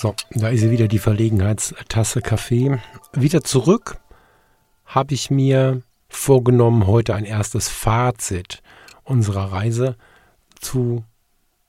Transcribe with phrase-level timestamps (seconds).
[0.00, 2.78] So, da ist wieder die Verlegenheitstasse Kaffee.
[3.12, 3.98] Wieder zurück
[4.86, 8.62] habe ich mir vorgenommen, heute ein erstes Fazit
[9.04, 9.96] unserer Reise
[10.58, 11.04] zu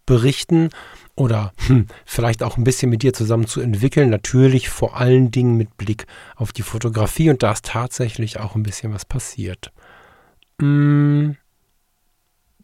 [0.06, 0.70] berichten
[1.18, 4.10] oder hm, vielleicht auch ein bisschen mit dir zusammen zu entwickeln.
[4.10, 6.06] Natürlich vor allen Dingen mit Blick
[6.38, 9.74] auf die Fotografie und da ist tatsächlich auch ein bisschen was passiert.
[10.58, 11.36] Hm,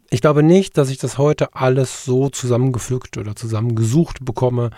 [0.08, 4.70] ich glaube nicht, dass ich das heute alles so zusammengefügt oder zusammengesucht bekomme,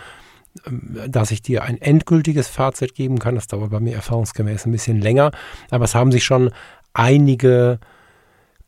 [1.07, 3.35] dass ich dir ein endgültiges Fazit geben kann.
[3.35, 5.31] Das dauert bei mir erfahrungsgemäß ein bisschen länger.
[5.69, 6.51] Aber es haben sich schon
[6.93, 7.79] einige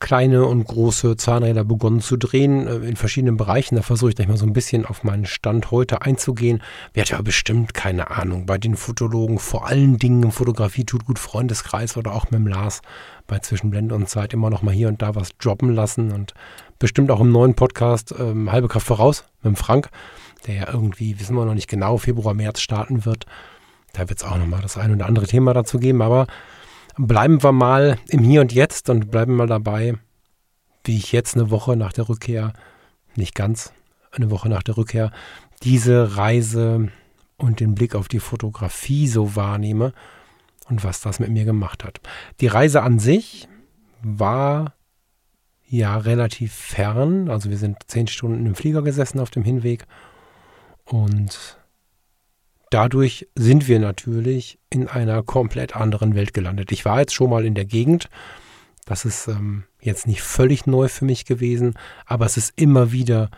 [0.04, 3.76] kleine und große Zahnräder begonnen zu drehen äh, in verschiedenen Bereichen.
[3.78, 6.62] Da versuche ich gleich mal so ein bisschen auf meinen Stand heute einzugehen.
[6.94, 11.06] Wer hat ja bestimmt keine Ahnung bei den Fotologen, vor allen Dingen im Fotografie tut
[11.06, 12.82] gut Freundeskreis oder auch mit dem Lars
[13.28, 16.34] bei Zwischenblende und Zeit immer noch mal hier und da was droppen lassen und
[16.80, 19.90] bestimmt auch im neuen Podcast ähm, Halbe Kraft voraus mit dem Frank
[20.48, 23.26] der ja irgendwie, wissen wir noch nicht genau, Februar, März starten wird.
[23.94, 26.28] Da wird es auch nochmal das ein oder andere Thema dazu geben, aber
[26.98, 29.96] bleiben wir mal im Hier und Jetzt und bleiben mal dabei,
[30.84, 32.54] wie ich jetzt eine Woche nach der Rückkehr,
[33.16, 33.72] nicht ganz,
[34.12, 35.12] eine Woche nach der Rückkehr,
[35.64, 36.90] diese Reise
[37.38, 39.94] und den Blick auf die Fotografie so wahrnehme
[40.70, 42.02] und was das mit mir gemacht hat.
[42.42, 43.48] Die Reise an sich
[44.02, 44.74] war
[45.66, 49.86] ja relativ fern, also wir sind zehn Stunden im Flieger gesessen auf dem Hinweg
[50.86, 51.58] und
[52.70, 56.72] dadurch sind wir natürlich in einer komplett anderen Welt gelandet.
[56.72, 58.10] Ich war jetzt schon mal in der Gegend.
[58.86, 63.30] Das ist ähm, jetzt nicht völlig neu für mich gewesen, aber es ist immer wieder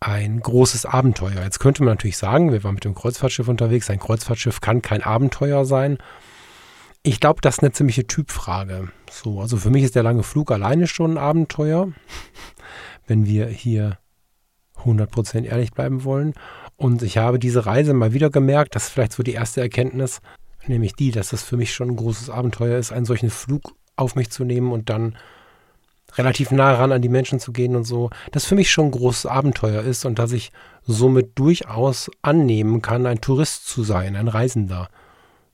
[0.00, 1.42] ein großes Abenteuer.
[1.42, 3.90] Jetzt könnte man natürlich sagen, wir waren mit dem Kreuzfahrtschiff unterwegs.
[3.90, 5.98] Ein Kreuzfahrtschiff kann kein Abenteuer sein.
[7.02, 8.88] Ich glaube, das ist eine ziemliche Typfrage.
[9.10, 11.92] So, also für mich ist der lange Flug alleine schon ein Abenteuer.
[13.06, 13.98] Wenn wir hier
[14.84, 16.34] 100% ehrlich bleiben wollen.
[16.76, 20.20] Und ich habe diese Reise mal wieder gemerkt, das ist vielleicht so die erste Erkenntnis,
[20.66, 24.14] nämlich die, dass es für mich schon ein großes Abenteuer ist, einen solchen Flug auf
[24.14, 25.16] mich zu nehmen und dann
[26.16, 28.90] relativ nah ran an die Menschen zu gehen und so, das für mich schon ein
[28.90, 30.50] großes Abenteuer ist und dass ich
[30.82, 34.88] somit durchaus annehmen kann, ein Tourist zu sein, ein Reisender.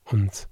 [0.05, 0.49] Und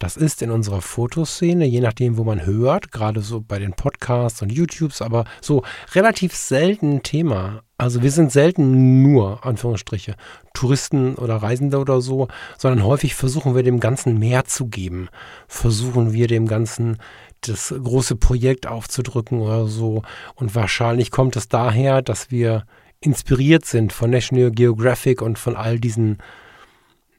[0.00, 4.40] das ist in unserer Fotoszene, je nachdem, wo man hört, gerade so bei den Podcasts
[4.40, 5.62] und YouTubes, aber so
[5.92, 7.62] relativ selten Thema.
[7.76, 10.16] Also wir sind selten nur, Anführungsstriche,
[10.54, 15.10] Touristen oder Reisende oder so, sondern häufig versuchen wir dem Ganzen mehr zu geben.
[15.48, 16.96] Versuchen wir dem Ganzen
[17.42, 20.02] das große Projekt aufzudrücken oder so.
[20.34, 22.64] Und wahrscheinlich kommt es daher, dass wir
[23.00, 26.18] inspiriert sind von National Geographic und von all diesen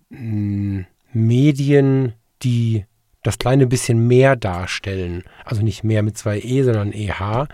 [0.10, 2.14] mh, mm, Medien,
[2.44, 2.86] die
[3.24, 5.24] das kleine bisschen mehr darstellen.
[5.46, 7.48] Also nicht mehr mit zwei E, sondern EH.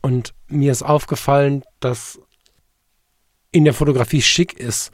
[0.00, 2.20] Und mir ist aufgefallen, dass
[3.50, 4.90] in der Fotografie schick ist,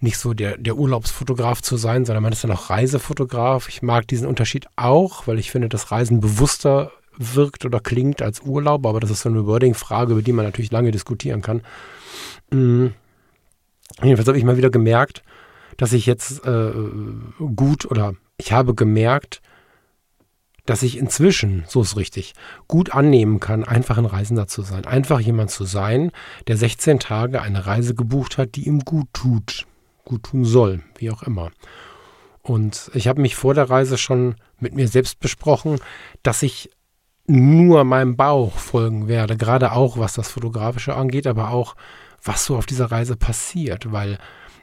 [0.00, 3.68] nicht so der, der Urlaubsfotograf zu sein, sondern man ist dann auch Reisefotograf.
[3.68, 8.40] Ich mag diesen Unterschied auch, weil ich finde, dass Reisen bewusster wirkt oder klingt als
[8.40, 11.62] Urlaub, aber das ist so eine Wording-Frage, über die man natürlich lange diskutieren kann.
[12.50, 12.94] Mhm.
[14.02, 15.22] Jedenfalls habe ich mal wieder gemerkt,
[15.80, 16.72] dass ich jetzt äh,
[17.56, 19.40] gut oder ich habe gemerkt,
[20.66, 22.34] dass ich inzwischen, so ist richtig,
[22.68, 24.84] gut annehmen kann, einfach ein Reisender zu sein.
[24.84, 26.12] Einfach jemand zu sein,
[26.48, 29.66] der 16 Tage eine Reise gebucht hat, die ihm gut tut,
[30.04, 31.50] gut tun soll, wie auch immer.
[32.42, 35.78] Und ich habe mich vor der Reise schon mit mir selbst besprochen,
[36.22, 36.68] dass ich
[37.26, 41.74] nur meinem Bauch folgen werde, gerade auch was das Fotografische angeht, aber auch
[42.22, 44.18] was so auf dieser Reise passiert, weil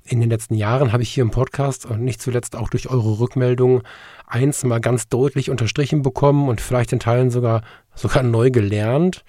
[0.07, 3.19] in den letzten Jahren habe ich hier im Podcast und nicht zuletzt auch durch eure
[3.19, 3.83] Rückmeldungen
[4.25, 7.61] eins mal ganz deutlich unterstrichen bekommen und vielleicht in Teilen sogar,
[7.93, 9.23] sogar neu gelernt,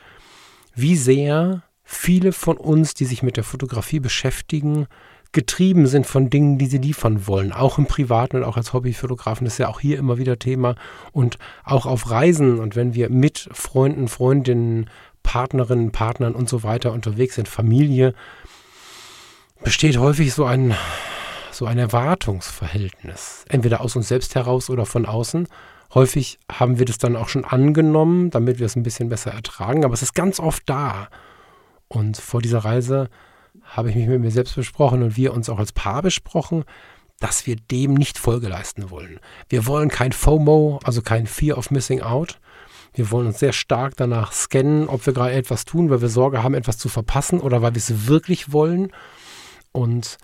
[0.74, 4.86] wie sehr viele von uns, die sich mit der Fotografie beschäftigen,
[5.32, 7.52] getrieben sind von Dingen, die sie liefern wollen.
[7.52, 10.74] Auch im Privaten und auch als Hobbyfotografen das ist ja auch hier immer wieder Thema.
[11.12, 14.88] Und auch auf Reisen und wenn wir mit Freunden, Freundinnen,
[15.22, 18.14] Partnerinnen, Partnern und so weiter unterwegs sind, Familie,
[19.62, 20.74] besteht häufig so ein,
[21.50, 23.44] so ein Erwartungsverhältnis.
[23.48, 25.48] Entweder aus uns selbst heraus oder von außen.
[25.94, 29.84] Häufig haben wir das dann auch schon angenommen, damit wir es ein bisschen besser ertragen,
[29.84, 31.08] aber es ist ganz oft da.
[31.88, 33.08] Und vor dieser Reise
[33.64, 36.64] habe ich mich mit mir selbst besprochen und wir uns auch als Paar besprochen,
[37.20, 39.18] dass wir dem nicht Folge leisten wollen.
[39.48, 42.38] Wir wollen kein FOMO, also kein Fear of Missing Out.
[42.94, 46.42] Wir wollen uns sehr stark danach scannen, ob wir gerade etwas tun, weil wir Sorge
[46.42, 48.92] haben, etwas zu verpassen oder weil wir es wirklich wollen.
[49.72, 50.18] Und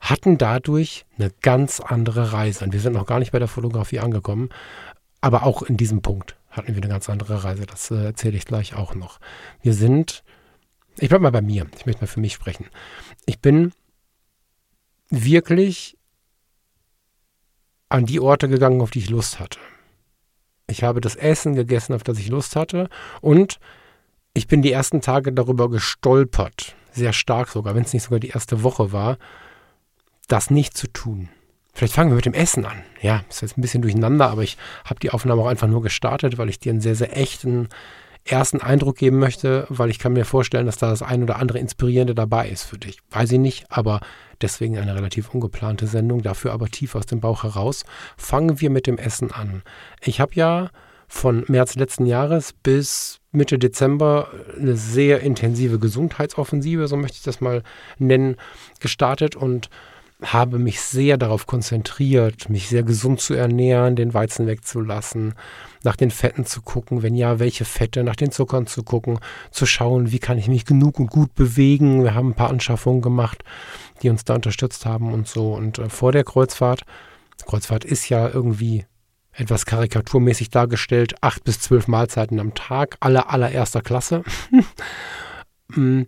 [0.00, 2.64] hatten dadurch eine ganz andere Reise.
[2.64, 4.50] Und wir sind noch gar nicht bei der Fotografie angekommen,
[5.20, 7.64] aber auch in diesem Punkt hatten wir eine ganz andere Reise.
[7.66, 9.18] Das äh, erzähle ich gleich auch noch.
[9.62, 10.22] Wir sind,
[10.98, 12.66] ich bleibe mal bei mir, ich möchte mal für mich sprechen.
[13.24, 13.72] Ich bin
[15.08, 15.96] wirklich
[17.88, 19.58] an die Orte gegangen, auf die ich Lust hatte.
[20.66, 22.88] Ich habe das Essen gegessen, auf das ich Lust hatte
[23.20, 23.58] und
[24.34, 28.28] ich bin die ersten Tage darüber gestolpert, sehr stark sogar, wenn es nicht sogar die
[28.28, 29.18] erste Woche war,
[30.28, 31.28] das nicht zu tun.
[31.74, 32.82] Vielleicht fangen wir mit dem Essen an.
[33.00, 36.38] Ja, ist jetzt ein bisschen durcheinander, aber ich habe die Aufnahme auch einfach nur gestartet,
[36.38, 37.68] weil ich dir einen sehr, sehr echten
[38.24, 41.58] ersten Eindruck geben möchte, weil ich kann mir vorstellen, dass da das ein oder andere
[41.58, 42.98] Inspirierende dabei ist für dich.
[43.10, 44.00] Weiß ich nicht, aber
[44.40, 47.84] deswegen eine relativ ungeplante Sendung, dafür aber tief aus dem Bauch heraus.
[48.16, 49.62] Fangen wir mit dem Essen an.
[50.00, 50.70] Ich habe ja
[51.06, 54.28] von März letzten Jahres bis Mitte Dezember
[54.58, 57.62] eine sehr intensive Gesundheitsoffensive, so möchte ich das mal
[57.98, 58.36] nennen,
[58.80, 59.68] gestartet und
[60.22, 65.34] habe mich sehr darauf konzentriert, mich sehr gesund zu ernähren, den Weizen wegzulassen,
[65.82, 69.18] nach den Fetten zu gucken, wenn ja, welche Fette, nach den Zuckern zu gucken,
[69.50, 72.04] zu schauen, wie kann ich mich genug und gut bewegen.
[72.04, 73.42] Wir haben ein paar Anschaffungen gemacht,
[74.02, 75.52] die uns da unterstützt haben und so.
[75.52, 76.82] Und äh, vor der Kreuzfahrt,
[77.44, 78.86] Kreuzfahrt ist ja irgendwie
[79.36, 84.22] etwas karikaturmäßig dargestellt, acht bis zwölf Mahlzeiten am Tag, aller allererster Klasse.
[85.68, 86.02] Mm,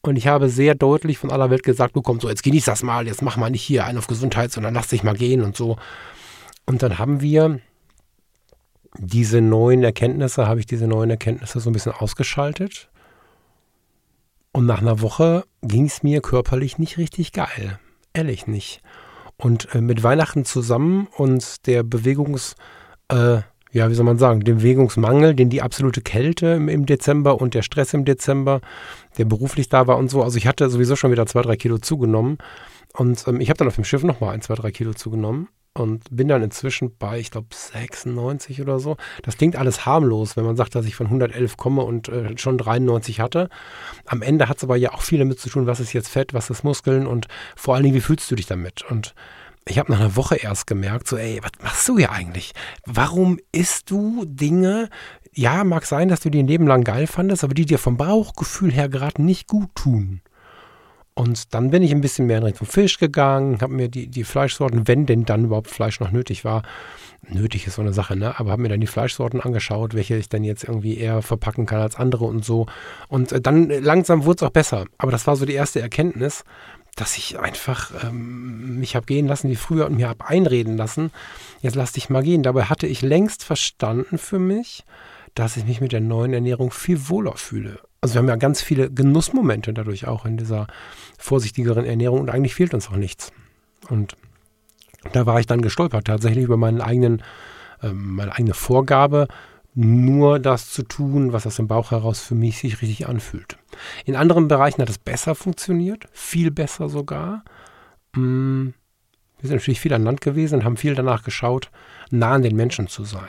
[0.00, 3.06] und ich habe sehr deutlich von aller Welt gesagt bekommen, so jetzt genieß das mal,
[3.06, 5.76] jetzt mach mal nicht hier einen auf Gesundheit, sondern lass dich mal gehen und so.
[6.64, 7.60] Und dann haben wir
[8.96, 12.88] diese neuen Erkenntnisse, habe ich diese neuen Erkenntnisse so ein bisschen ausgeschaltet.
[14.52, 17.78] Und nach einer Woche ging es mir körperlich nicht richtig geil.
[18.14, 18.80] Ehrlich nicht.
[19.38, 22.56] Und äh, mit Weihnachten zusammen und der Bewegungs,
[23.08, 23.38] äh,
[23.70, 27.54] ja, wie soll man sagen, dem Bewegungsmangel, den die absolute Kälte im, im, Dezember und
[27.54, 28.60] der Stress im Dezember,
[29.16, 30.22] der beruflich da war und so.
[30.22, 32.38] Also ich hatte sowieso schon wieder zwei, drei Kilo zugenommen.
[32.94, 35.48] Und ähm, ich habe dann auf dem Schiff nochmal ein, zwei, drei Kilo zugenommen
[35.78, 38.96] und bin dann inzwischen bei, ich glaube, 96 oder so.
[39.22, 42.58] Das klingt alles harmlos, wenn man sagt, dass ich von 111 komme und äh, schon
[42.58, 43.48] 93 hatte.
[44.06, 46.34] Am Ende hat es aber ja auch viel damit zu tun, was ist jetzt Fett,
[46.34, 48.84] was ist Muskeln und vor allen Dingen, wie fühlst du dich damit?
[48.90, 49.14] Und
[49.66, 52.52] ich habe nach einer Woche erst gemerkt, so, ey, was machst du hier eigentlich?
[52.86, 54.88] Warum isst du Dinge?
[55.32, 57.96] Ja, mag sein, dass du die ein Leben lang geil fandest, aber die dir vom
[57.96, 60.22] Bauchgefühl her gerade nicht gut tun.
[61.18, 64.22] Und dann bin ich ein bisschen mehr in Richtung Fisch gegangen, habe mir die, die
[64.22, 66.62] Fleischsorten, wenn denn dann überhaupt Fleisch noch nötig war,
[67.26, 68.38] nötig ist so eine Sache, ne?
[68.38, 71.80] Aber habe mir dann die Fleischsorten angeschaut, welche ich dann jetzt irgendwie eher verpacken kann
[71.80, 72.66] als andere und so.
[73.08, 74.84] Und äh, dann langsam wurde es auch besser.
[74.96, 76.44] Aber das war so die erste Erkenntnis,
[76.94, 81.10] dass ich einfach ähm, mich habe gehen lassen wie früher und mir habe einreden lassen,
[81.62, 82.44] jetzt lass dich mal gehen.
[82.44, 84.84] Dabei hatte ich längst verstanden für mich,
[85.34, 87.80] dass ich mich mit der neuen Ernährung viel wohler fühle.
[88.00, 90.66] Also wir haben ja ganz viele Genussmomente dadurch auch in dieser
[91.18, 93.32] vorsichtigeren Ernährung und eigentlich fehlt uns auch nichts.
[93.88, 94.16] Und
[95.12, 97.22] da war ich dann gestolpert tatsächlich über meinen eigenen,
[97.82, 99.28] äh, meine eigene Vorgabe,
[99.74, 103.58] nur das zu tun, was aus dem Bauch heraus für mich sich richtig anfühlt.
[104.04, 107.44] In anderen Bereichen hat es besser funktioniert, viel besser sogar.
[108.14, 108.68] Mm,
[109.38, 111.70] wir sind natürlich viel an Land gewesen und haben viel danach geschaut,
[112.10, 113.28] nah an den Menschen zu sein.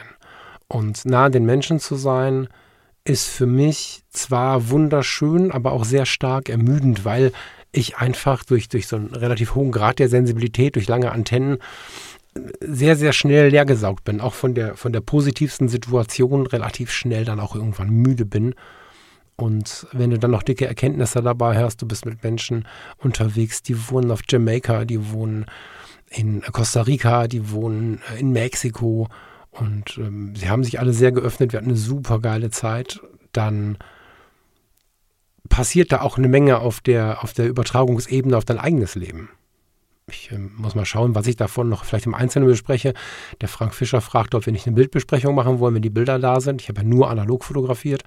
[0.67, 2.48] Und nah an den Menschen zu sein,
[3.03, 7.32] ist für mich zwar wunderschön, aber auch sehr stark ermüdend, weil
[7.72, 11.58] ich einfach durch, durch so einen relativ hohen Grad der Sensibilität, durch lange Antennen,
[12.62, 17.39] sehr, sehr schnell leergesaugt bin, auch von der, von der positivsten Situation relativ schnell dann
[17.39, 18.56] auch irgendwann müde bin.
[19.36, 23.89] Und wenn du dann noch dicke Erkenntnisse dabei hast, du bist mit Menschen unterwegs, die
[23.89, 25.46] wohnen auf Jamaika, die wohnen
[26.10, 29.08] in Costa Rica, die wohnen in Mexiko
[29.51, 33.00] und ähm, sie haben sich alle sehr geöffnet, wir hatten eine super geile Zeit,
[33.32, 33.77] dann
[35.50, 39.29] passiert da auch eine Menge auf der, auf der Übertragungsebene auf dein eigenes Leben.
[40.08, 42.94] Ich äh, muss mal schauen, was ich davon noch vielleicht im Einzelnen bespreche.
[43.41, 46.39] Der Frank Fischer fragt, ob wir nicht eine Bildbesprechung machen wollen, wenn die Bilder da
[46.39, 46.62] sind.
[46.62, 48.03] Ich habe ja nur analog fotografiert.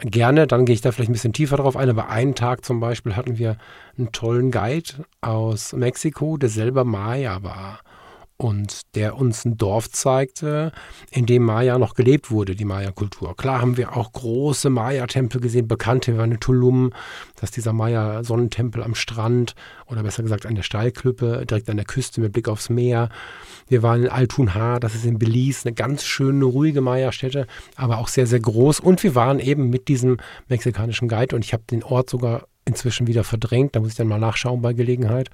[0.00, 1.90] Gerne, dann gehe ich da vielleicht ein bisschen tiefer drauf ein.
[1.90, 3.56] Aber einen Tag zum Beispiel hatten wir
[3.96, 7.80] einen tollen Guide aus Mexiko, der selber Maya war
[8.38, 10.70] und der uns ein Dorf zeigte,
[11.10, 13.36] in dem Maya noch gelebt wurde, die Maya-Kultur.
[13.36, 16.92] Klar haben wir auch große Maya-Tempel gesehen, bekannte, wir waren in Tulum,
[17.34, 21.84] das ist dieser Maya-Sonnentempel am Strand oder besser gesagt an der Steilklippe, direkt an der
[21.84, 23.08] Küste mit Blick aufs Meer.
[23.66, 28.08] Wir waren in Altunha, das ist in Belize, eine ganz schöne, ruhige Maya-Stätte, aber auch
[28.08, 28.78] sehr, sehr groß.
[28.78, 33.08] Und wir waren eben mit diesem mexikanischen Guide und ich habe den Ort sogar inzwischen
[33.08, 35.28] wieder verdrängt, da muss ich dann mal nachschauen bei Gelegenheit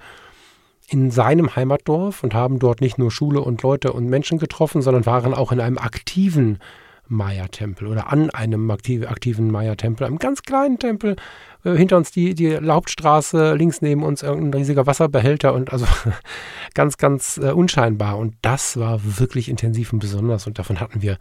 [0.87, 5.05] in seinem Heimatdorf und haben dort nicht nur Schule und Leute und Menschen getroffen, sondern
[5.05, 6.59] waren auch in einem aktiven
[7.07, 11.15] Maya-Tempel oder an einem aktive, aktiven Maya-Tempel, einem ganz kleinen Tempel.
[11.63, 15.85] Äh, hinter uns die, die Hauptstraße, links neben uns irgendein riesiger Wasserbehälter und also
[16.73, 18.17] ganz, ganz äh, unscheinbar.
[18.17, 21.17] Und das war wirklich intensiv und besonders und davon hatten wir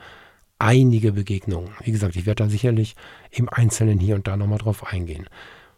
[0.59, 1.71] einige Begegnungen.
[1.83, 2.95] Wie gesagt, ich werde da sicherlich
[3.31, 5.27] im Einzelnen hier und da nochmal drauf eingehen.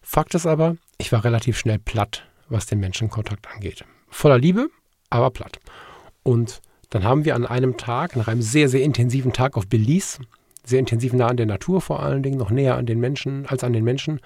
[0.02, 3.84] Fakt ist aber, ich war relativ schnell platt, was den Menschenkontakt angeht.
[4.08, 4.68] Voller Liebe,
[5.10, 5.58] aber platt.
[6.22, 6.60] Und
[6.90, 10.20] dann haben wir an einem Tag, nach einem sehr, sehr intensiven Tag auf Belize,
[10.64, 13.64] sehr intensiv nah an der Natur vor allen Dingen, noch näher an den Menschen als
[13.64, 14.20] an den Menschen,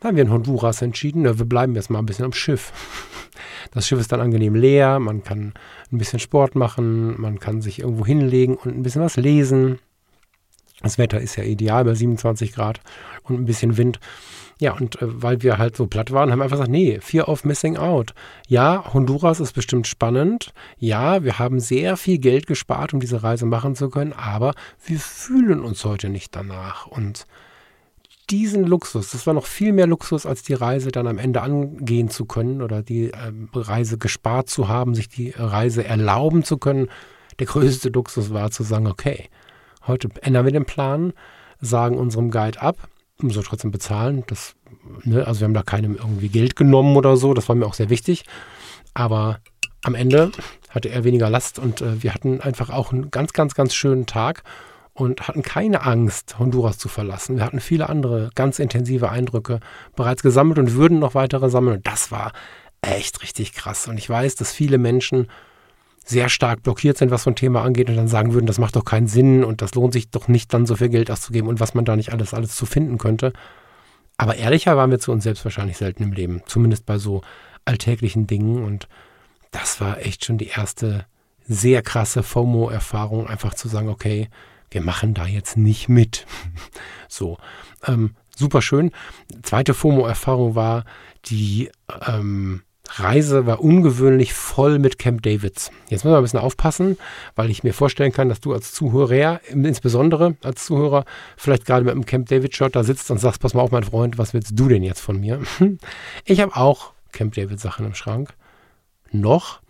[0.00, 2.72] da haben wir in Honduras entschieden, wir bleiben jetzt mal ein bisschen am Schiff.
[3.72, 5.52] Das Schiff ist dann angenehm leer, man kann
[5.90, 9.78] ein bisschen Sport machen, man kann sich irgendwo hinlegen und ein bisschen was lesen.
[10.82, 12.80] Das Wetter ist ja ideal bei 27 Grad
[13.24, 13.98] und ein bisschen Wind.
[14.58, 17.28] Ja, und äh, weil wir halt so platt waren, haben wir einfach gesagt, nee, Fear
[17.28, 18.14] of Missing Out.
[18.48, 20.52] Ja, Honduras ist bestimmt spannend.
[20.78, 24.98] Ja, wir haben sehr viel Geld gespart, um diese Reise machen zu können, aber wir
[24.98, 26.86] fühlen uns heute nicht danach.
[26.86, 27.26] Und
[28.30, 32.08] diesen Luxus, das war noch viel mehr Luxus, als die Reise dann am Ende angehen
[32.08, 36.88] zu können oder die äh, Reise gespart zu haben, sich die Reise erlauben zu können.
[37.38, 39.28] Der größte Luxus war zu sagen, okay,
[39.86, 41.12] heute ändern wir den Plan,
[41.60, 42.88] sagen unserem Guide ab,
[43.20, 44.24] muss er trotzdem bezahlen.
[44.26, 44.54] Das,
[45.04, 47.74] ne, also wir haben da keinem irgendwie Geld genommen oder so, das war mir auch
[47.74, 48.24] sehr wichtig.
[48.94, 49.40] Aber
[49.82, 50.32] am Ende
[50.70, 54.06] hatte er weniger Last und äh, wir hatten einfach auch einen ganz, ganz, ganz schönen
[54.06, 54.42] Tag
[54.94, 57.36] und hatten keine Angst, Honduras zu verlassen.
[57.36, 59.60] Wir hatten viele andere ganz intensive Eindrücke
[59.94, 61.76] bereits gesammelt und würden noch weitere sammeln.
[61.76, 62.32] Und das war
[62.80, 63.88] echt richtig krass.
[63.88, 65.28] Und ich weiß, dass viele Menschen
[66.06, 68.76] sehr stark blockiert sind, was so ein Thema angeht und dann sagen würden, das macht
[68.76, 71.58] doch keinen Sinn und das lohnt sich doch nicht, dann so viel Geld auszugeben und
[71.58, 73.32] was man da nicht alles, alles zu finden könnte.
[74.16, 77.22] Aber ehrlicher waren wir zu uns selbst wahrscheinlich selten im Leben, zumindest bei so
[77.64, 78.88] alltäglichen Dingen und
[79.50, 81.06] das war echt schon die erste
[81.48, 84.28] sehr krasse FOMO-Erfahrung, einfach zu sagen, okay,
[84.70, 86.24] wir machen da jetzt nicht mit.
[87.08, 87.36] so,
[87.84, 88.92] ähm, super schön.
[89.42, 90.84] Zweite FOMO-Erfahrung war
[91.24, 91.70] die
[92.06, 95.70] ähm, Reise war ungewöhnlich voll mit Camp Davids.
[95.88, 96.96] Jetzt müssen wir ein bisschen aufpassen,
[97.34, 101.04] weil ich mir vorstellen kann, dass du als Zuhörer, insbesondere als Zuhörer,
[101.36, 104.18] vielleicht gerade mit einem Camp David-Shirt da sitzt und sagst, pass mal auf, mein Freund,
[104.18, 105.40] was willst du denn jetzt von mir?
[106.24, 108.34] Ich habe auch Camp David-Sachen im Schrank.
[109.10, 109.60] Noch.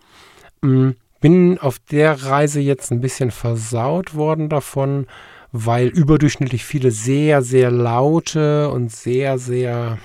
[0.61, 5.07] Hm, bin auf der Reise jetzt ein bisschen versaut worden davon,
[5.51, 9.97] weil überdurchschnittlich viele sehr, sehr laute und sehr, sehr,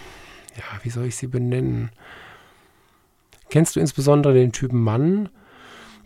[0.57, 1.91] ja, wie soll ich sie benennen?
[3.53, 5.29] Kennst du insbesondere den Typen Mann,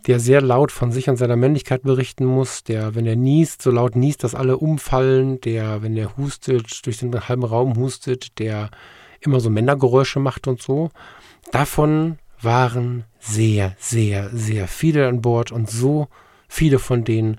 [0.08, 3.70] der sehr laut von sich und seiner Männlichkeit berichten muss, der, wenn er niest, so
[3.70, 8.70] laut niest, dass alle umfallen, der, wenn er hustet, durch den halben Raum hustet, der
[9.20, 10.90] immer so Männergeräusche macht und so.
[11.52, 16.08] Davon waren sehr, sehr, sehr viele an Bord und so
[16.48, 17.38] viele von denen,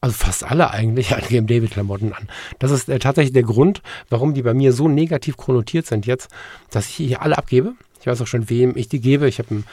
[0.00, 2.26] also fast alle eigentlich, hatten Game David-Klamotten an.
[2.58, 6.32] Das ist äh, tatsächlich der Grund, warum die bei mir so negativ konnotiert sind jetzt,
[6.72, 7.74] dass ich hier alle abgebe
[8.06, 9.26] ich weiß auch schon, wem ich die gebe.
[9.26, 9.64] Ich habe einen,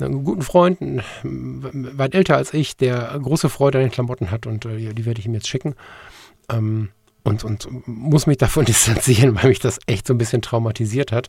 [0.00, 0.78] einen, guten Freund,
[1.22, 5.20] weit älter als ich, der große Freude an den Klamotten hat und äh, die werde
[5.20, 5.74] ich ihm jetzt schicken.
[6.50, 6.88] Ähm,
[7.24, 11.28] und, und muss mich davon distanzieren, weil mich das echt so ein bisschen traumatisiert hat,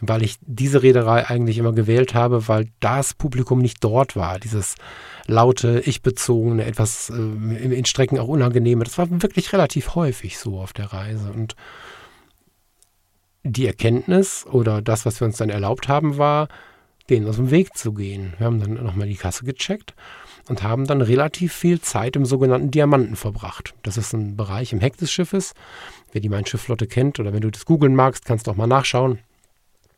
[0.00, 4.38] weil ich diese Reederei eigentlich immer gewählt habe, weil das Publikum nicht dort war.
[4.38, 4.76] Dieses
[5.26, 8.84] laute, ich-bezogene, etwas äh, in Strecken auch unangenehme.
[8.84, 11.32] Das war wirklich relativ häufig so auf der Reise.
[11.32, 11.56] Und
[13.44, 16.48] die Erkenntnis oder das, was wir uns dann erlaubt haben, war,
[17.08, 18.34] denen aus dem Weg zu gehen.
[18.38, 19.94] Wir haben dann nochmal die Kasse gecheckt
[20.48, 23.74] und haben dann relativ viel Zeit im sogenannten Diamanten verbracht.
[23.82, 25.54] Das ist ein Bereich im Heck des Schiffes.
[26.12, 28.66] Wer die Mein Schiff-Flotte kennt oder wenn du das googeln magst, kannst du auch mal
[28.66, 29.18] nachschauen.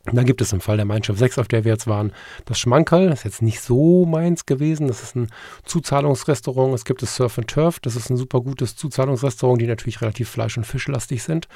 [0.05, 2.11] Da gibt es im Fall der Mein Schiff 6, auf der wir jetzt waren,
[2.45, 3.09] das Schmankerl.
[3.09, 4.87] Das ist jetzt nicht so meins gewesen.
[4.87, 5.27] Das ist ein
[5.65, 6.73] Zuzahlungsrestaurant.
[6.73, 7.79] Es gibt das Surf and Turf.
[7.79, 11.47] Das ist ein super gutes Zuzahlungsrestaurant, die natürlich relativ fleisch- und fischlastig sind.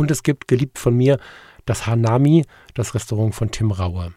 [0.00, 1.18] Und es gibt, geliebt von mir,
[1.66, 4.14] das Hanami, das Restaurant von Tim Raue.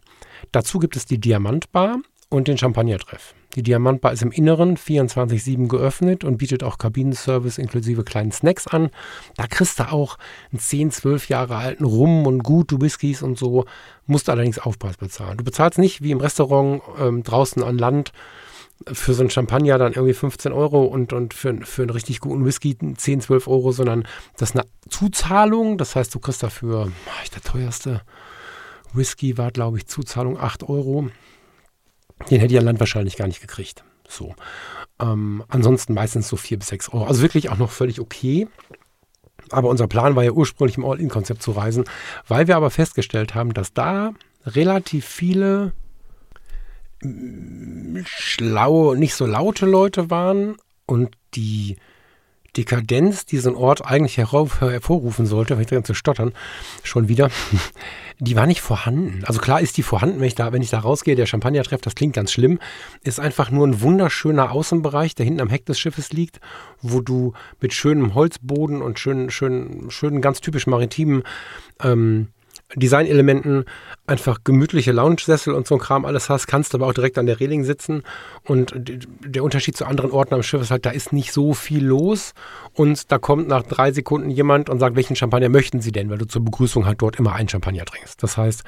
[0.54, 1.98] Dazu gibt es die Diamantbar
[2.30, 3.36] und den Champagnertreff.
[3.56, 8.92] Die Diamantbar ist im Inneren 24-7 geöffnet und bietet auch Kabinenservice inklusive kleinen Snacks an.
[9.36, 10.18] Da kriegst du auch
[10.54, 13.66] einen 10, 12 Jahre alten Rum und gute Whiskys und so.
[14.08, 15.38] Musst allerdings Aufpreis bezahlen.
[15.38, 18.14] Du bezahlst nicht wie im Restaurant ähm, draußen an Land
[18.92, 22.46] für so einen Champagner dann irgendwie 15 Euro und, und für, für einen richtig guten
[22.46, 25.78] Whisky 10, 12 Euro, sondern das ist eine Zuzahlung.
[25.78, 26.92] Das heißt, du kriegst dafür,
[27.34, 28.02] der teuerste
[28.94, 31.10] Whisky war, glaube ich, Zuzahlung 8 Euro.
[32.30, 33.84] Den hätte ich an Land wahrscheinlich gar nicht gekriegt.
[34.08, 34.36] So.
[35.00, 37.06] Ähm, ansonsten meistens so 4 bis 6 Euro.
[37.06, 38.48] Also wirklich auch noch völlig okay.
[39.50, 41.84] Aber unser Plan war ja ursprünglich im All-In-Konzept zu reisen,
[42.28, 44.14] weil wir aber festgestellt haben, dass da
[44.46, 45.74] relativ viele
[48.06, 50.56] schlaue, nicht so laute Leute waren
[50.86, 51.78] und die
[52.56, 56.34] Dekadenz, die so ein Ort eigentlich hervorrufen sollte, wenn ich dran zu stottern,
[56.84, 57.32] schon wieder,
[58.20, 59.24] die war nicht vorhanden.
[59.26, 61.84] Also klar ist die vorhanden, wenn ich da, wenn ich da rausgehe, der Champagner treffe,
[61.84, 62.60] das klingt ganz schlimm,
[63.02, 66.40] ist einfach nur ein wunderschöner Außenbereich, der hinten am Heck des Schiffes liegt,
[66.82, 71.24] wo du mit schönem Holzboden und schönen, schönen, schönen, ganz typisch maritimen
[71.82, 72.28] ähm,
[72.76, 73.66] Designelementen
[74.08, 77.40] einfach gemütliche Lounge-Sessel und so ein Kram alles hast, kannst aber auch direkt an der
[77.40, 78.04] Reling sitzen.
[78.44, 81.86] Und der Unterschied zu anderen Orten am Schiff ist halt, da ist nicht so viel
[81.86, 82.34] los.
[82.74, 86.10] Und da kommt nach drei Sekunden jemand und sagt, welchen Champagner möchten Sie denn?
[86.10, 88.22] Weil du zur Begrüßung halt dort immer einen Champagner trinkst.
[88.24, 88.64] Das heißt,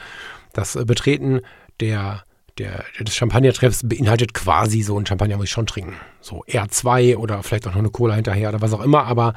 [0.54, 1.42] das Betreten
[1.80, 2.24] der
[2.58, 5.96] der, des Champagnertreffs beinhaltet quasi so ein Champagner muss ich schon trinken.
[6.22, 9.34] So R2 oder vielleicht auch noch eine Cola hinterher oder was auch immer, aber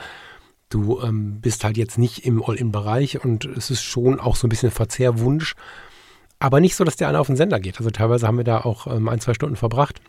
[0.68, 4.50] Du ähm, bist halt jetzt nicht im All-In-Bereich und es ist schon auch so ein
[4.50, 5.54] bisschen Verzehrwunsch.
[6.38, 7.78] Aber nicht so, dass der einer auf den Sender geht.
[7.78, 10.00] Also teilweise haben wir da auch ähm, ein, zwei Stunden verbracht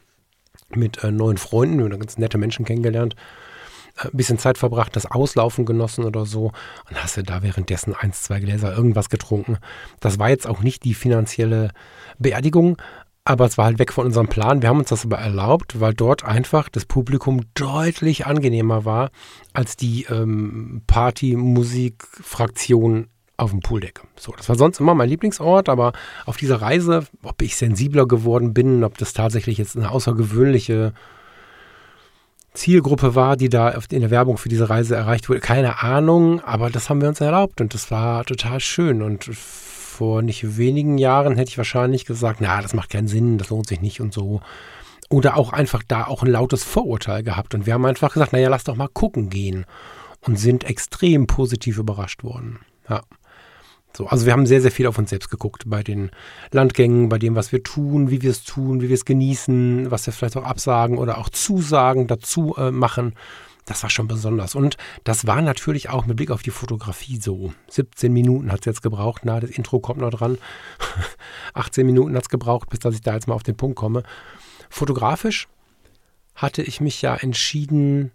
[0.75, 3.15] mit äh, neuen Freunden, wir haben ganz nette Menschen kennengelernt,
[3.97, 6.51] äh, ein bisschen Zeit verbracht, das Auslaufen genossen oder so
[6.89, 9.57] und hast du da währenddessen eins, zwei Gläser irgendwas getrunken.
[9.99, 11.71] Das war jetzt auch nicht die finanzielle
[12.19, 12.77] Beerdigung,
[13.29, 14.63] aber es war halt weg von unserem Plan.
[14.63, 19.12] Wir haben uns das aber erlaubt, weil dort einfach das Publikum deutlich angenehmer war
[19.53, 23.05] als die ähm, Party-Musik-Fraktion
[23.38, 24.01] auf dem Pooldeck.
[24.15, 25.93] So, das war sonst immer mein Lieblingsort, aber
[26.25, 30.93] auf dieser Reise, ob ich sensibler geworden bin, ob das tatsächlich jetzt eine außergewöhnliche
[32.55, 36.71] Zielgruppe war, die da in der Werbung für diese Reise erreicht wurde, keine Ahnung, aber
[36.71, 39.29] das haben wir uns erlaubt und das war total schön und
[40.00, 43.68] vor nicht wenigen Jahren hätte ich wahrscheinlich gesagt, na, das macht keinen Sinn, das lohnt
[43.68, 44.39] sich nicht und so.
[45.10, 47.53] Oder auch einfach da auch ein lautes Vorurteil gehabt.
[47.53, 49.65] Und wir haben einfach gesagt, naja, lass doch mal gucken gehen.
[50.22, 52.60] Und sind extrem positiv überrascht worden.
[52.89, 53.01] Ja.
[53.94, 56.12] So, also wir haben sehr, sehr viel auf uns selbst geguckt bei den
[56.51, 60.06] Landgängen, bei dem, was wir tun, wie wir es tun, wie wir es genießen, was
[60.06, 63.16] wir vielleicht auch absagen oder auch Zusagen dazu äh, machen.
[63.65, 64.55] Das war schon besonders.
[64.55, 67.53] Und das war natürlich auch mit Blick auf die Fotografie so.
[67.69, 69.22] 17 Minuten hat es jetzt gebraucht.
[69.25, 70.37] Na, das Intro kommt noch dran.
[71.53, 74.03] 18 Minuten hat es gebraucht, bis dass ich da jetzt mal auf den Punkt komme.
[74.69, 75.48] Fotografisch
[76.35, 78.11] hatte ich mich ja entschieden,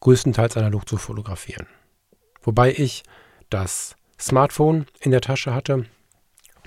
[0.00, 1.66] größtenteils analog zu fotografieren.
[2.42, 3.02] Wobei ich
[3.50, 5.84] das Smartphone in der Tasche hatte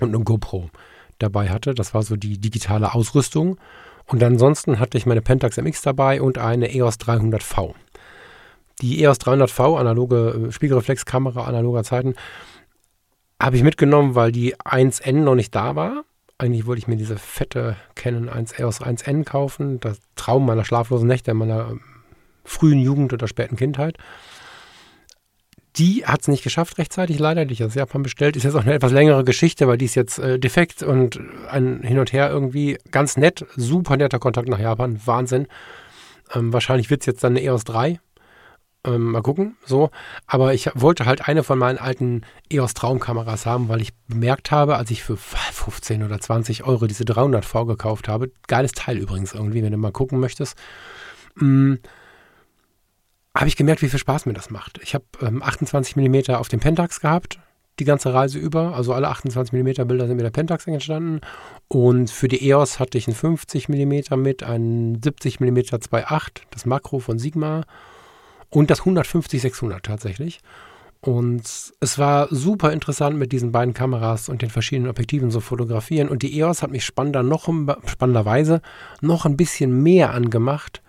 [0.00, 0.70] und eine GoPro
[1.18, 1.74] dabei hatte.
[1.74, 3.58] Das war so die digitale Ausrüstung.
[4.12, 7.72] Und ansonsten hatte ich meine Pentax MX dabei und eine EOS 300V.
[8.82, 12.14] Die EOS 300V, analoge äh, Spiegelreflexkamera analoger Zeiten,
[13.40, 16.04] habe ich mitgenommen, weil die 1N noch nicht da war.
[16.36, 19.80] Eigentlich wollte ich mir diese fette Canon 1 EOS 1N kaufen.
[19.80, 21.80] Das Traum meiner schlaflosen Nächte, meiner ähm,
[22.44, 23.96] frühen Jugend oder späten Kindheit.
[25.76, 28.36] Die hat es nicht geschafft rechtzeitig, leider, die ich aus Japan bestellt.
[28.36, 31.82] Ist jetzt auch eine etwas längere Geschichte, weil die ist jetzt äh, defekt und ein
[31.82, 33.46] Hin und Her irgendwie ganz nett.
[33.56, 35.46] Super netter Kontakt nach Japan, Wahnsinn.
[36.34, 37.98] Ähm, wahrscheinlich wird es jetzt dann eine EOS 3.
[38.84, 39.90] Ähm, mal gucken, so.
[40.26, 44.76] Aber ich wollte halt eine von meinen alten EOS Traumkameras haben, weil ich bemerkt habe,
[44.76, 49.62] als ich für 15 oder 20 Euro diese 300V gekauft habe, geiles Teil übrigens irgendwie,
[49.62, 50.56] wenn du mal gucken möchtest,
[51.36, 51.78] mh, mm,
[53.34, 54.78] habe ich gemerkt, wie viel Spaß mir das macht.
[54.82, 57.38] Ich habe ähm, 28 mm auf dem Pentax gehabt,
[57.78, 58.74] die ganze Reise über.
[58.74, 61.20] Also alle 28 mm Bilder sind mit der Pentax entstanden.
[61.68, 66.66] Und für die EOS hatte ich einen 50 mm mit, einen 70 mm 2.8, das
[66.66, 67.62] Makro von Sigma
[68.50, 70.40] und das 150-600 tatsächlich.
[71.00, 71.42] Und
[71.80, 76.08] es war super interessant mit diesen beiden Kameras und den verschiedenen Objektiven zu fotografieren.
[76.08, 77.48] Und die EOS hat mich spannender noch,
[77.86, 78.60] spannenderweise
[79.00, 80.80] noch ein bisschen mehr angemacht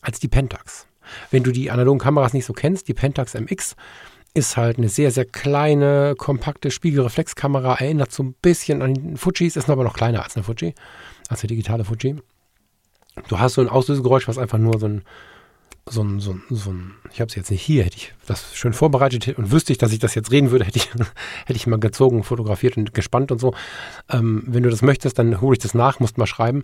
[0.00, 0.86] als die Pentax.
[1.30, 3.76] Wenn du die analogen Kameras nicht so kennst, die Pentax MX
[4.34, 9.68] ist halt eine sehr, sehr kleine, kompakte Spiegelreflexkamera, erinnert so ein bisschen an Fujis, ist
[9.68, 10.74] aber noch kleiner als eine Fuji,
[11.28, 12.16] als eine digitale Fuji.
[13.28, 15.02] Du hast so ein Auslösegeräusch, was einfach nur so ein
[15.88, 18.54] so ein, so ein, so ein ich habe es jetzt nicht hier, hätte ich das
[18.54, 21.66] schön vorbereitet und wüsste ich, dass ich das jetzt reden würde, hätte ich, hätte ich
[21.66, 23.54] mal gezogen, fotografiert und gespannt und so.
[24.10, 26.62] Ähm, wenn du das möchtest, dann hole ich das nach, musst mal schreiben.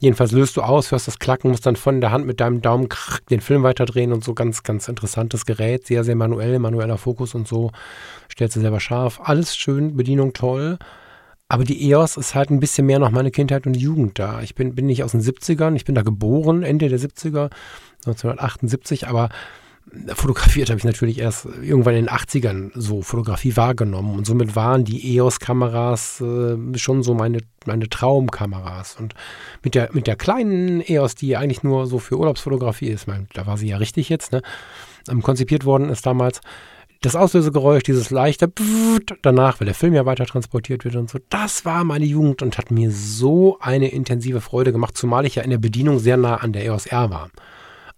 [0.00, 2.88] Jedenfalls löst du aus, hörst das Klacken, musst dann von der Hand mit deinem Daumen
[2.88, 7.34] krach, den Film weiterdrehen und so ganz, ganz interessantes Gerät, sehr, sehr manuell, manueller Fokus
[7.34, 7.72] und so.
[8.30, 9.20] Stellst du selber scharf.
[9.22, 10.78] Alles schön, Bedienung toll.
[11.50, 14.42] Aber die EOS ist halt ein bisschen mehr noch meine Kindheit und Jugend da.
[14.42, 17.48] Ich bin, bin nicht aus den 70ern, ich bin da geboren, Ende der 70er
[18.08, 19.28] 1978, aber
[20.14, 24.84] fotografiert habe ich natürlich erst irgendwann in den 80ern so Fotografie wahrgenommen und somit waren
[24.84, 29.14] die EOS-Kameras äh, schon so meine, meine Traumkameras und
[29.62, 33.46] mit der, mit der kleinen EOS, die eigentlich nur so für Urlaubsfotografie ist, mein, da
[33.46, 34.42] war sie ja richtig jetzt, ne,
[35.08, 36.40] ähm, konzipiert worden ist damals,
[37.00, 38.50] das Auslösegeräusch, dieses leichte
[39.22, 42.58] danach, weil der Film ja weiter transportiert wird und so, das war meine Jugend und
[42.58, 46.36] hat mir so eine intensive Freude gemacht, zumal ich ja in der Bedienung sehr nah
[46.36, 47.30] an der EOS R war.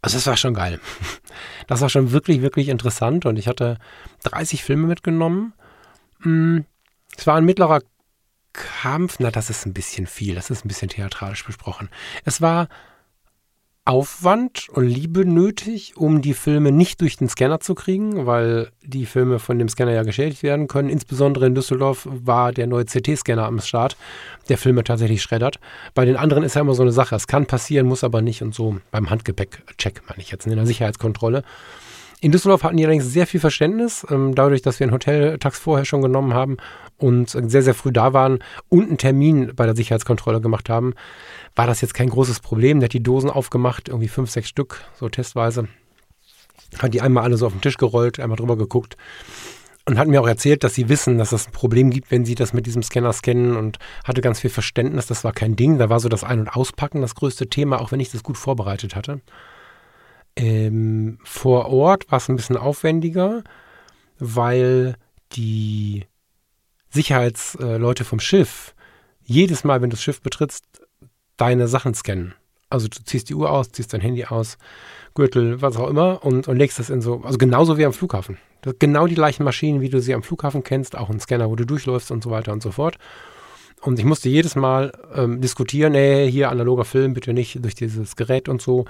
[0.03, 0.81] Also das war schon geil.
[1.67, 3.79] Das war schon wirklich, wirklich interessant und ich hatte
[4.25, 5.53] 30 Filme mitgenommen.
[6.23, 6.65] Hm,
[7.17, 7.81] es war ein mittlerer
[8.53, 11.89] Kampf, na das ist ein bisschen viel, das ist ein bisschen theatralisch besprochen.
[12.25, 12.69] Es war
[13.91, 19.05] Aufwand und Liebe nötig, um die Filme nicht durch den Scanner zu kriegen, weil die
[19.05, 20.89] Filme von dem Scanner ja geschädigt werden können.
[20.89, 23.97] Insbesondere in Düsseldorf war der neue CT-Scanner am Start,
[24.49, 25.59] der Filme tatsächlich schreddert.
[25.93, 27.17] Bei den anderen ist ja immer so eine Sache.
[27.17, 28.77] Es kann passieren, muss aber nicht und so.
[28.93, 31.43] Beim Handgepäck-Check meine ich jetzt, in der Sicherheitskontrolle.
[32.23, 35.87] In Düsseldorf hatten die allerdings sehr viel Verständnis, ähm, dadurch, dass wir einen Hoteltax vorher
[35.87, 36.59] schon genommen haben
[36.99, 40.95] und sehr, sehr früh da waren und einen Termin bei der Sicherheitskontrolle gemacht haben,
[41.55, 42.81] war das jetzt kein großes Problem.
[42.81, 45.69] Der hat die Dosen aufgemacht, irgendwie fünf, sechs Stück, so testweise.
[46.79, 48.97] Hat die einmal alle so auf den Tisch gerollt, einmal drüber geguckt
[49.87, 52.35] und hat mir auch erzählt, dass sie wissen, dass es ein Problem gibt, wenn sie
[52.35, 55.07] das mit diesem Scanner scannen und hatte ganz viel Verständnis.
[55.07, 55.79] Das war kein Ding.
[55.79, 58.39] Da war so das Ein- und Auspacken das größte Thema, auch wenn ich das gut
[58.39, 59.21] vorbereitet hatte.
[60.37, 63.43] Ähm, vor Ort war es ein bisschen aufwendiger,
[64.19, 64.97] weil
[65.33, 66.07] die
[66.91, 68.75] Sicherheitsleute vom Schiff
[69.23, 70.80] jedes Mal, wenn du das Schiff betrittst,
[71.41, 72.35] deine Sachen scannen.
[72.69, 74.59] Also du ziehst die Uhr aus, ziehst dein Handy aus,
[75.15, 78.39] Gürtel, was auch immer und, und legst das in so, also genauso wie am Flughafen.
[78.79, 81.67] genau die gleichen Maschinen, wie du sie am Flughafen kennst, auch ein Scanner, wo du
[81.67, 82.97] durchläufst und so weiter und so fort.
[83.81, 88.15] Und ich musste jedes Mal ähm, diskutieren, nee, hier analoger Film, bitte nicht durch dieses
[88.15, 88.85] Gerät und so.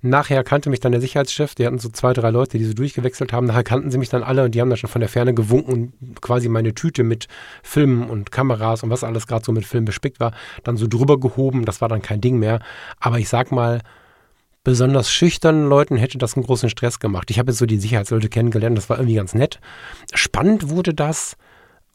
[0.00, 3.32] Nachher kannte mich dann der Sicherheitschef, die hatten so zwei, drei Leute, die so durchgewechselt
[3.32, 3.46] haben.
[3.46, 5.92] Nachher kannten sie mich dann alle und die haben dann schon von der Ferne gewunken
[6.00, 7.26] und quasi meine Tüte mit
[7.62, 10.32] Filmen und Kameras und was alles gerade so mit Film bespickt war,
[10.62, 11.64] dann so drüber gehoben.
[11.64, 12.60] Das war dann kein Ding mehr.
[13.00, 13.80] Aber ich sag mal,
[14.62, 17.30] besonders schüchternen Leuten hätte das einen großen Stress gemacht.
[17.30, 19.60] Ich habe jetzt so die Sicherheitsleute kennengelernt, das war irgendwie ganz nett.
[20.14, 21.36] Spannend wurde das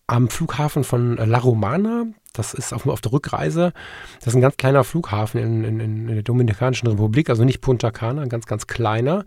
[0.08, 2.06] am Flughafen von La Romana.
[2.34, 3.74] Das ist auf, auf der Rückreise.
[4.20, 7.92] Das ist ein ganz kleiner Flughafen in, in, in der Dominikanischen Republik, also nicht Punta
[7.92, 9.24] Cana, ein ganz, ganz kleiner.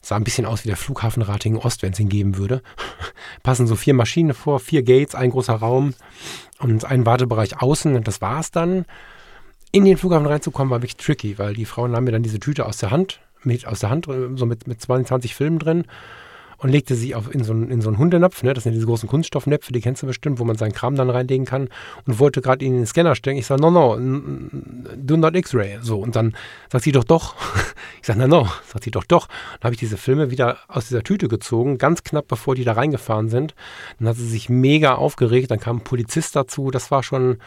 [0.00, 2.62] Sah ein bisschen aus wie der Flughafen Ratingen Ost, wenn es ihn geben würde.
[3.42, 5.94] Passen so vier Maschinen vor, vier Gates, ein großer Raum
[6.60, 7.96] und ein Wartebereich außen.
[7.96, 8.84] Und das war es dann.
[9.72, 12.66] In den Flughafen reinzukommen war wirklich tricky, weil die Frauen nahmen mir dann diese Tüte
[12.66, 15.84] aus der Hand, mit, aus der Hand, so mit, mit 22 Filmen drin
[16.58, 18.54] und legte sie auf, in, so einen, in so einen Hundenapf, ne?
[18.54, 21.46] das sind diese großen Kunststoffnäpfe, die kennst du bestimmt, wo man seinen Kram dann reinlegen
[21.46, 21.68] kann
[22.06, 23.38] und wollte gerade ihn in den Scanner stecken.
[23.38, 23.96] Ich sage, no, no,
[24.96, 25.78] do not X-Ray.
[25.82, 26.34] So, und dann
[26.70, 27.34] sagt sie doch, doch.
[28.00, 29.26] Ich sage, no, no, sagt sie doch, doch.
[29.58, 32.72] Dann habe ich diese Filme wieder aus dieser Tüte gezogen, ganz knapp bevor die da
[32.72, 33.56] reingefahren sind.
[33.98, 37.38] Dann hat sie sich mega aufgeregt, dann kam ein Polizist dazu, das war schon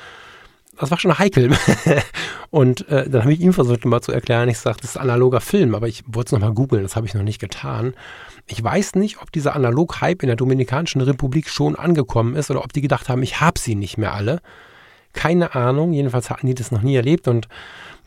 [0.79, 1.55] das war schon heikel.
[2.49, 5.41] und äh, dann habe ich ihm versucht mal zu erklären, ich sage, das ist analoger
[5.41, 7.93] Film, aber ich wollte es nochmal googeln, das habe ich noch nicht getan.
[8.47, 12.73] Ich weiß nicht, ob dieser Analog-Hype in der Dominikanischen Republik schon angekommen ist oder ob
[12.73, 14.41] die gedacht haben, ich habe sie nicht mehr alle.
[15.13, 17.47] Keine Ahnung, jedenfalls hatten die das noch nie erlebt und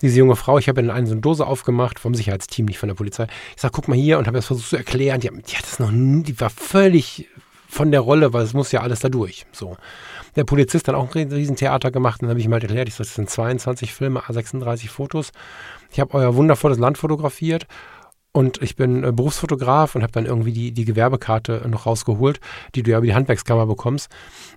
[0.01, 2.89] diese junge Frau, ich habe in eine so eine Dose aufgemacht vom Sicherheitsteam, nicht von
[2.89, 3.29] der Polizei.
[3.55, 5.21] Ich sage, guck mal hier und habe das versucht zu erklären.
[5.21, 7.29] Die, die hat das noch nie, die war völlig
[7.69, 9.47] von der Rolle, weil es muss ja alles da durch.
[9.53, 9.77] So
[10.37, 12.21] der Polizist hat auch ein Riesentheater gemacht.
[12.21, 15.33] Und dann habe ich ihm halt erklärt, ich sage, das sind 22 Filme, 36 Fotos.
[15.91, 17.67] Ich habe euer wundervolles Land fotografiert
[18.33, 22.41] und ich bin äh, Berufsfotograf und habe dann irgendwie die, die Gewerbekarte noch rausgeholt,
[22.75, 24.09] die du ja über die Handwerkskammer bekommst.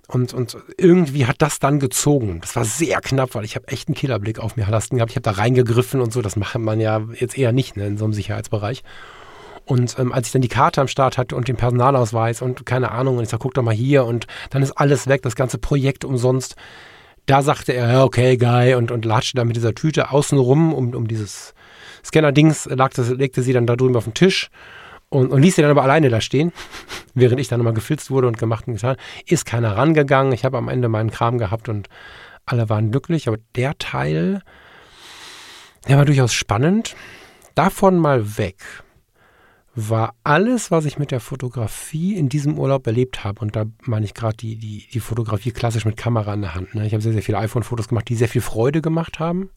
[0.08, 2.40] Und, und irgendwie hat das dann gezogen.
[2.40, 5.10] Das war sehr knapp, weil ich habe echt einen Killerblick auf mir lassen gehabt.
[5.10, 6.22] Ich habe da reingegriffen und so.
[6.22, 8.82] Das macht man ja jetzt eher nicht ne, in so einem Sicherheitsbereich.
[9.66, 12.92] Und ähm, als ich dann die Karte am Start hatte und den Personalausweis und keine
[12.92, 15.58] Ahnung, und ich sag, guck doch mal hier und dann ist alles weg, das ganze
[15.58, 16.54] Projekt umsonst.
[17.26, 20.94] Da sagte er, ja, okay, Guy, und, und latschte da mit dieser Tüte außenrum um,
[20.94, 21.52] um dieses
[22.04, 22.66] Scanner-Dings,
[23.16, 24.50] legte sie dann da drüben auf den Tisch
[25.08, 26.52] und, und ließ sie dann aber alleine da stehen,
[27.14, 28.96] während ich dann nochmal gefilzt wurde und gemacht und getan.
[29.26, 31.88] Ist keiner rangegangen, ich habe am Ende meinen Kram gehabt und
[32.44, 34.42] alle waren glücklich, aber der Teil,
[35.88, 36.94] der war durchaus spannend.
[37.56, 38.84] Davon mal weg
[39.78, 44.06] war alles, was ich mit der Fotografie in diesem Urlaub erlebt habe, und da meine
[44.06, 46.74] ich gerade die, die, die Fotografie klassisch mit Kamera in der Hand.
[46.74, 46.86] Ne?
[46.86, 49.50] Ich habe sehr, sehr viele iPhone-Fotos gemacht, die sehr viel Freude gemacht haben.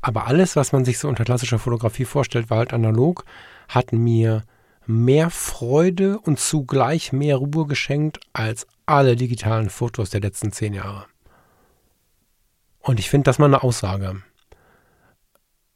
[0.00, 3.26] Aber alles, was man sich so unter klassischer Fotografie vorstellt, war halt analog,
[3.68, 4.44] hat mir
[4.86, 11.04] mehr Freude und zugleich mehr Ruhe geschenkt als alle digitalen Fotos der letzten zehn Jahre.
[12.80, 14.22] Und ich finde das mal eine Aussage.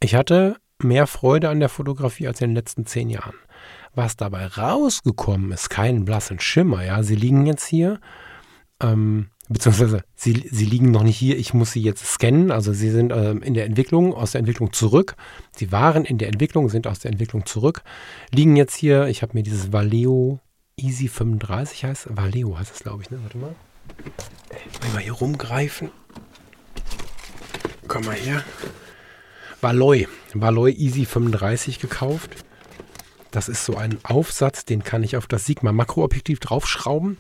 [0.00, 3.34] Ich hatte mehr Freude an der Fotografie als in den letzten zehn Jahren.
[3.94, 6.84] Was dabei rausgekommen ist, keinen blassen Schimmer.
[6.84, 8.00] Ja, sie liegen jetzt hier,
[8.80, 11.38] ähm, beziehungsweise sie, sie liegen noch nicht hier.
[11.38, 12.50] Ich muss sie jetzt scannen.
[12.50, 15.14] Also sie sind ähm, in der Entwicklung, aus der Entwicklung zurück.
[15.54, 17.82] Sie waren in der Entwicklung, sind aus der Entwicklung zurück,
[18.32, 19.06] liegen jetzt hier.
[19.06, 20.40] Ich habe mir dieses Valeo
[20.76, 23.18] Easy 35 heißt, Valeo heißt es, glaube ich, ne?
[23.22, 23.54] Warte mal.
[24.92, 25.90] Mal, hier rumgreifen.
[27.86, 28.42] Komm mal her.
[29.60, 30.08] Valoy.
[30.32, 32.44] Valoy Easy 35 gekauft.
[33.34, 37.16] Das ist so ein Aufsatz, den kann ich auf das Sigma Makroobjektiv draufschrauben.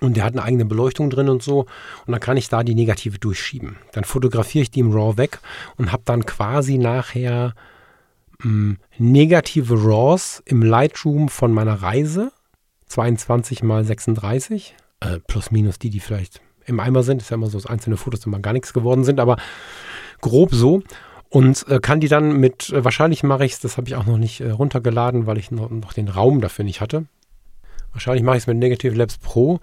[0.00, 1.60] Und der hat eine eigene Beleuchtung drin und so.
[2.06, 3.76] Und dann kann ich da die Negative durchschieben.
[3.92, 5.38] Dann fotografiere ich die im RAW weg
[5.76, 7.54] und habe dann quasi nachher
[8.40, 12.32] mh, hm, negative RAWs im Lightroom von meiner Reise.
[12.86, 14.74] 22 mal 36.
[14.98, 17.22] Äh, plus minus die, die vielleicht im Eimer sind.
[17.22, 19.20] Ist ja immer so, dass einzelne Fotos immer gar nichts geworden sind.
[19.20, 19.36] Aber
[20.20, 20.82] grob so
[21.36, 24.06] und äh, kann die dann mit, äh, wahrscheinlich mache ich es, das habe ich auch
[24.06, 27.04] noch nicht äh, runtergeladen, weil ich noch, noch, den Raum dafür nicht hatte.
[27.92, 29.60] Wahrscheinlich mache ich es mit Negative Labs Pro,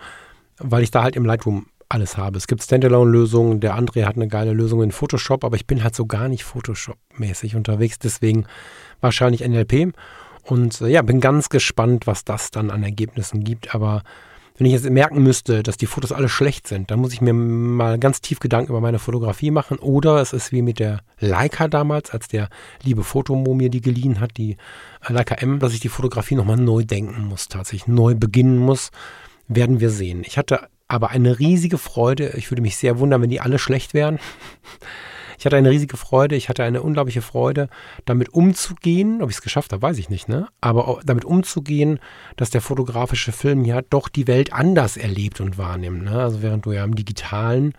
[0.59, 2.37] weil ich da halt im Lightroom alles habe.
[2.37, 5.95] Es gibt Standalone-Lösungen, der André hat eine geile Lösung in Photoshop, aber ich bin halt
[5.95, 8.45] so gar nicht Photoshop-mäßig unterwegs, deswegen
[9.01, 9.95] wahrscheinlich NLP.
[10.43, 14.03] Und äh, ja, bin ganz gespannt, was das dann an Ergebnissen gibt, aber
[14.55, 17.33] wenn ich jetzt merken müsste, dass die Fotos alle schlecht sind, dann muss ich mir
[17.33, 19.79] mal ganz tief Gedanken über meine Fotografie machen.
[19.79, 22.49] Oder es ist wie mit der Leica damals, als der
[22.83, 24.57] liebe Fotomo mir die geliehen hat, die
[25.07, 28.91] Leica M, dass ich die Fotografie nochmal neu denken muss, tatsächlich neu beginnen muss.
[29.47, 30.23] Werden wir sehen.
[30.25, 32.33] Ich hatte aber eine riesige Freude.
[32.37, 34.19] Ich würde mich sehr wundern, wenn die alle schlecht wären.
[35.43, 37.67] Ich hatte eine riesige Freude, ich hatte eine unglaubliche Freude,
[38.05, 39.21] damit umzugehen.
[39.21, 40.47] Ob ich es geschafft habe, weiß ich nicht, ne?
[40.61, 41.99] Aber damit umzugehen,
[42.37, 46.03] dass der fotografische Film ja doch die Welt anders erlebt und wahrnimmt.
[46.05, 46.17] Ne?
[46.17, 47.73] Also während du ja im Digitalen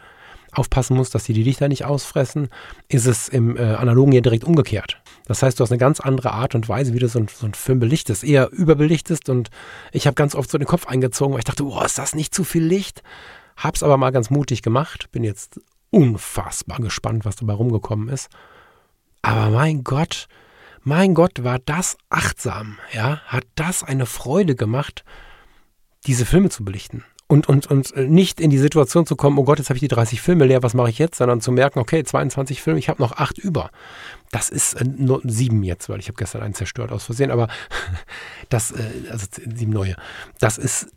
[0.52, 2.48] aufpassen musst, dass die die Lichter nicht ausfressen,
[2.88, 5.00] ist es im äh, Analogen ja direkt umgekehrt.
[5.24, 7.46] Das heißt, du hast eine ganz andere Art und Weise, wie du so, ein, so
[7.46, 9.30] einen Film belichtest, eher überbelichtest.
[9.30, 9.48] Und
[9.90, 12.34] ich habe ganz oft so den Kopf eingezogen, weil ich dachte, oh, ist das nicht
[12.34, 13.02] zu viel Licht?
[13.56, 15.10] Hab's aber mal ganz mutig gemacht.
[15.12, 15.60] Bin jetzt
[15.94, 18.28] unfassbar gespannt, was dabei rumgekommen ist.
[19.22, 20.26] Aber mein Gott,
[20.82, 25.04] mein Gott, war das achtsam, ja, hat das eine Freude gemacht,
[26.06, 27.04] diese Filme zu belichten.
[27.26, 29.88] Und, und, und nicht in die Situation zu kommen, oh Gott, jetzt habe ich die
[29.88, 31.16] 30 Filme leer, was mache ich jetzt?
[31.16, 33.70] Sondern zu merken, okay, 22 Filme, ich habe noch acht über.
[34.30, 37.48] Das ist äh, nur sieben jetzt, weil ich habe gestern einen zerstört aus Versehen, aber
[38.50, 39.96] das, äh, also sieben neue.
[40.38, 40.88] Das ist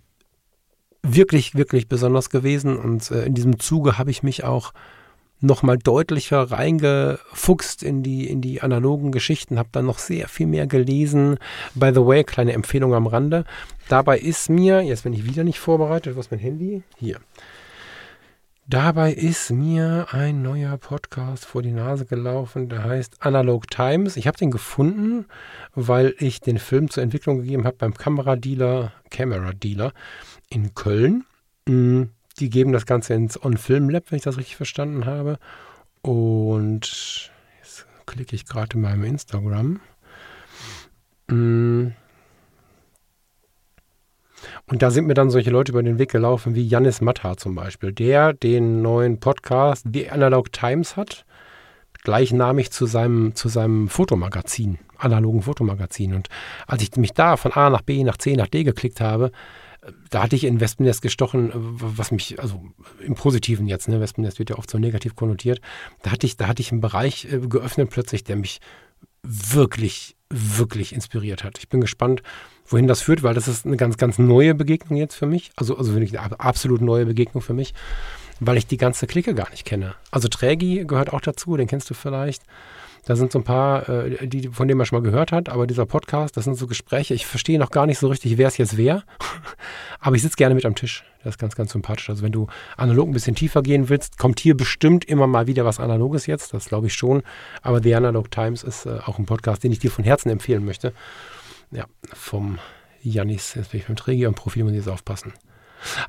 [1.15, 2.77] wirklich, wirklich besonders gewesen.
[2.77, 4.73] Und äh, in diesem Zuge habe ich mich auch
[5.39, 10.67] nochmal deutlicher reingefuchst in die, in die analogen Geschichten, habe dann noch sehr viel mehr
[10.67, 11.37] gelesen.
[11.75, 13.45] By the way, kleine Empfehlung am Rande.
[13.87, 16.83] Dabei ist mir, jetzt bin ich wieder nicht vorbereitet, ist mein Handy?
[16.97, 17.19] Hier.
[18.69, 24.17] Dabei ist mir ein neuer Podcast vor die Nase gelaufen, der heißt Analog Times.
[24.17, 25.25] Ich habe den gefunden,
[25.73, 29.93] weil ich den Film zur Entwicklung gegeben habe beim Kameradealer, Camera Dealer
[30.49, 31.25] in Köln.
[31.67, 32.03] Mm,
[32.39, 35.39] die geben das Ganze ins On-Film-Lab, wenn ich das richtig verstanden habe.
[36.01, 39.79] Und jetzt klicke ich gerade in meinem Instagram.
[41.27, 41.87] Mm.
[44.67, 47.55] Und da sind mir dann solche Leute über den Weg gelaufen, wie Janis Matta zum
[47.55, 51.25] Beispiel, der den neuen Podcast The Analog Times hat,
[52.03, 56.13] gleichnamig zu seinem, zu seinem Fotomagazin, analogen Fotomagazin.
[56.13, 56.29] Und
[56.67, 59.31] als ich mich da von A nach B, nach C, nach D geklickt habe,
[60.09, 62.63] da hatte ich in Wespennest gestochen, was mich, also
[62.99, 65.61] im Positiven jetzt, ne, Wespennest wird ja oft so negativ konnotiert,
[66.03, 68.59] da hatte ich, da hatte ich einen Bereich äh, geöffnet plötzlich, der mich
[69.23, 71.57] wirklich, wirklich inspiriert hat.
[71.57, 72.21] Ich bin gespannt,
[72.65, 75.51] wohin das führt, weil das ist eine ganz, ganz neue Begegnung jetzt für mich.
[75.55, 77.73] Also, also wirklich eine absolut neue Begegnung für mich,
[78.39, 79.95] weil ich die ganze Clique gar nicht kenne.
[80.11, 82.43] Also Trägi gehört auch dazu, den kennst du vielleicht.
[83.07, 85.65] Da sind so ein paar, äh, die, von denen man schon mal gehört hat, aber
[85.65, 87.13] dieser Podcast, das sind so Gespräche.
[87.13, 89.03] Ich verstehe noch gar nicht so richtig, wer es jetzt wer.
[90.01, 91.05] aber ich sitze gerne mit am Tisch.
[91.23, 92.09] Das ist ganz, ganz sympathisch.
[92.09, 95.63] Also wenn du analog ein bisschen tiefer gehen willst, kommt hier bestimmt immer mal wieder
[95.63, 96.53] was Analoges jetzt.
[96.53, 97.23] Das glaube ich schon.
[97.61, 100.65] Aber The Analog Times ist äh, auch ein Podcast, den ich dir von Herzen empfehlen
[100.65, 100.91] möchte.
[101.71, 102.59] Ja, vom
[103.01, 105.31] Janis, jetzt bin ich beim Träger und Profil muss ich jetzt aufpassen.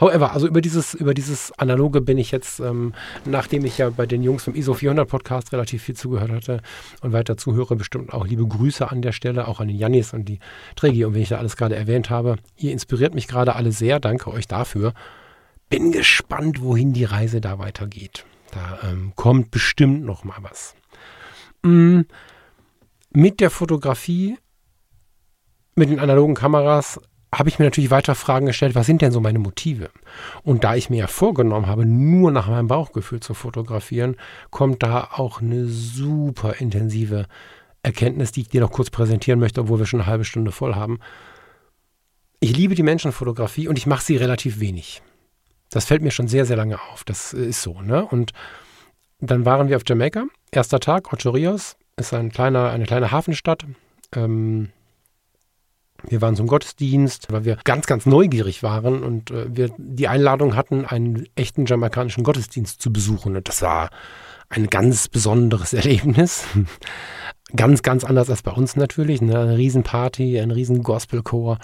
[0.01, 4.07] However, also über dieses, über dieses Analoge bin ich jetzt, ähm, nachdem ich ja bei
[4.07, 6.61] den Jungs vom ISO 400 Podcast relativ viel zugehört hatte
[7.03, 10.25] und weiter zuhöre, bestimmt auch liebe Grüße an der Stelle, auch an den Jannis und
[10.27, 10.39] die
[10.77, 12.37] Trägi und wenn ich da alles gerade erwähnt habe.
[12.57, 14.95] Ihr inspiriert mich gerade alle sehr, danke euch dafür.
[15.69, 18.25] Bin gespannt, wohin die Reise da weitergeht.
[18.53, 20.75] Da ähm, kommt bestimmt noch mal was.
[21.63, 22.03] Mm,
[23.11, 24.39] mit der Fotografie,
[25.75, 27.01] mit den analogen Kameras
[27.35, 29.91] habe ich mir natürlich weiter Fragen gestellt, was sind denn so meine Motive?
[30.43, 34.17] Und da ich mir ja vorgenommen habe, nur nach meinem Bauchgefühl zu fotografieren,
[34.51, 37.27] kommt da auch eine super intensive
[37.83, 40.75] Erkenntnis, die ich dir noch kurz präsentieren möchte, obwohl wir schon eine halbe Stunde voll
[40.75, 41.01] haben.
[42.41, 45.03] Ich liebe die Menschenfotografie und ich mache sie relativ wenig.
[45.71, 47.05] Das fällt mir schon sehr, sehr lange auf.
[47.05, 48.05] Das ist so, ne?
[48.05, 48.33] Und
[49.21, 50.25] dann waren wir auf Jamaika.
[50.51, 53.67] Erster Tag, Ocho Rios, ist ein kleiner, eine kleine Hafenstadt.
[54.15, 54.71] Ähm,
[56.07, 60.55] Wir waren zum Gottesdienst, weil wir ganz, ganz neugierig waren und äh, wir die Einladung
[60.55, 63.37] hatten, einen echten jamaikanischen Gottesdienst zu besuchen.
[63.37, 63.91] Und das war
[64.49, 66.45] ein ganz besonderes Erlebnis.
[67.55, 69.21] ganz, ganz anders als bei uns natürlich.
[69.21, 69.39] Ne?
[69.39, 71.59] Eine Riesenparty, ein riesen Gospelchor.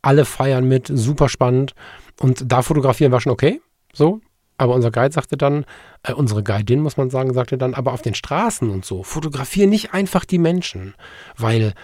[0.00, 1.74] Alle feiern mit, super spannend.
[2.20, 3.60] Und da fotografieren war schon okay.
[3.92, 4.20] So,
[4.56, 5.64] aber unser Guide sagte dann,
[6.04, 9.66] äh, unsere Guidin muss man sagen, sagte dann, aber auf den Straßen und so, fotografiere
[9.68, 10.94] nicht einfach die Menschen,
[11.36, 11.74] weil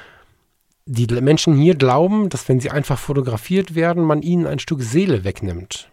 [0.90, 5.24] die Menschen hier glauben, dass wenn sie einfach fotografiert werden, man ihnen ein Stück Seele
[5.24, 5.90] wegnimmt.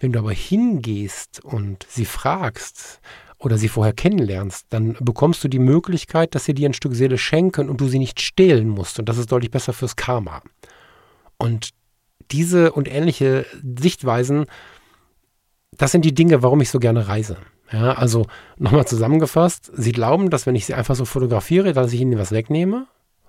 [0.00, 3.00] Wenn du aber hingehst und sie fragst
[3.38, 7.18] oder sie vorher kennenlernst, dann bekommst du die Möglichkeit, dass sie dir ein Stück Seele
[7.18, 8.98] schenken und du sie nicht stehlen musst.
[8.98, 10.42] Und das ist deutlich besser fürs Karma.
[11.38, 11.70] Und
[12.30, 13.46] diese und ähnliche
[13.78, 14.46] Sichtweisen
[15.78, 17.36] das sind die Dinge, warum ich so gerne reise.
[17.72, 22.00] Ja, also nochmal zusammengefasst, Sie glauben, dass wenn ich Sie einfach so fotografiere, dass ich
[22.00, 22.86] Ihnen was wegnehme,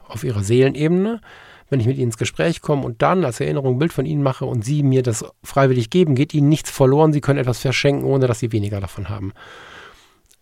[0.08, 1.22] auf Ihrer Seelenebene,
[1.70, 4.24] wenn ich mit Ihnen ins Gespräch komme und dann als Erinnerung ein Bild von Ihnen
[4.24, 8.06] mache und Sie mir das freiwillig geben, geht Ihnen nichts verloren, Sie können etwas verschenken,
[8.06, 9.34] ohne dass Sie weniger davon haben.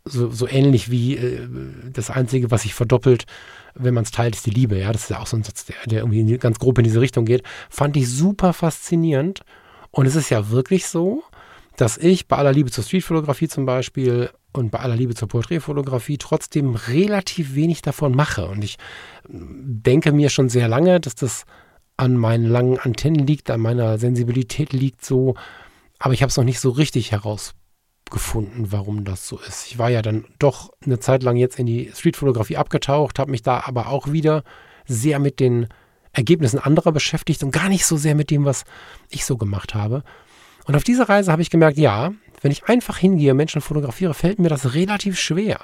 [0.05, 1.47] So, so ähnlich wie äh,
[1.93, 3.25] das Einzige, was sich verdoppelt,
[3.73, 4.77] wenn man es teilt, ist die Liebe.
[4.77, 6.99] Ja, das ist ja auch so ein Satz, der, der irgendwie ganz grob in diese
[6.99, 7.43] Richtung geht.
[7.69, 9.41] Fand ich super faszinierend.
[9.91, 11.23] Und es ist ja wirklich so,
[11.77, 16.17] dass ich bei aller Liebe zur Streetfotografie zum Beispiel und bei aller Liebe zur Porträtfotografie
[16.17, 18.47] trotzdem relativ wenig davon mache.
[18.47, 18.77] Und ich
[19.27, 21.45] denke mir schon sehr lange, dass das
[21.97, 25.35] an meinen langen Antennen liegt, an meiner Sensibilität liegt so.
[25.99, 29.67] Aber ich habe es noch nicht so richtig herausgefunden, warum das so ist.
[29.67, 33.41] Ich war ja dann doch eine Zeit lang jetzt in die Streetfotografie abgetaucht, habe mich
[33.41, 34.43] da aber auch wieder
[34.85, 35.67] sehr mit den
[36.11, 38.65] Ergebnissen anderer beschäftigt und gar nicht so sehr mit dem, was
[39.09, 40.03] ich so gemacht habe.
[40.65, 44.37] Und auf dieser Reise habe ich gemerkt, ja, wenn ich einfach hingehe, Menschen fotografiere, fällt
[44.37, 45.59] mir das relativ schwer.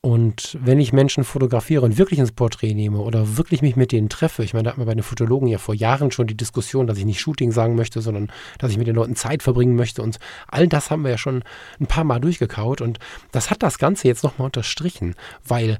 [0.00, 4.10] Und wenn ich Menschen fotografiere und wirklich ins Porträt nehme oder wirklich mich mit denen
[4.10, 6.86] treffe, ich meine, da hatten wir bei den Fotologen ja vor Jahren schon die Diskussion,
[6.86, 10.02] dass ich nicht Shooting sagen möchte, sondern dass ich mit den Leuten Zeit verbringen möchte.
[10.02, 11.42] Und all das haben wir ja schon
[11.80, 12.82] ein paar Mal durchgekaut.
[12.82, 12.98] Und
[13.32, 15.78] das hat das Ganze jetzt nochmal unterstrichen, weil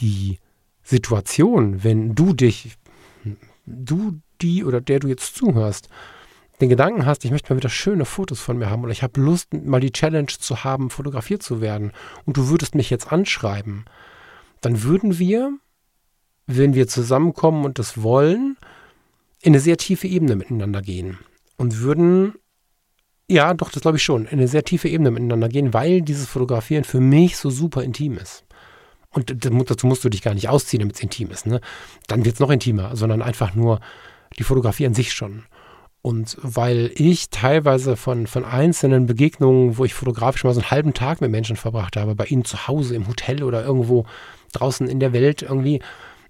[0.00, 0.38] die
[0.82, 2.76] Situation, wenn du dich,
[3.64, 5.88] du, die oder der du jetzt zuhörst,
[6.62, 9.20] den Gedanken hast, ich möchte mal wieder schöne Fotos von mir haben oder ich habe
[9.20, 11.92] Lust, mal die Challenge zu haben, fotografiert zu werden
[12.24, 13.84] und du würdest mich jetzt anschreiben,
[14.60, 15.52] dann würden wir,
[16.46, 18.56] wenn wir zusammenkommen und das wollen,
[19.40, 21.18] in eine sehr tiefe Ebene miteinander gehen
[21.56, 22.34] und würden,
[23.28, 26.28] ja, doch, das glaube ich schon, in eine sehr tiefe Ebene miteinander gehen, weil dieses
[26.28, 28.44] Fotografieren für mich so super intim ist.
[29.10, 31.44] Und dazu musst du dich gar nicht ausziehen, damit es intim ist.
[31.44, 31.60] Ne?
[32.06, 33.80] Dann wird es noch intimer, sondern einfach nur
[34.38, 35.42] die Fotografie an sich schon.
[36.02, 40.94] Und weil ich teilweise von, von einzelnen Begegnungen, wo ich fotografisch mal so einen halben
[40.94, 44.04] Tag mit Menschen verbracht habe, bei ihnen zu Hause, im Hotel oder irgendwo
[44.52, 45.76] draußen in der Welt irgendwie,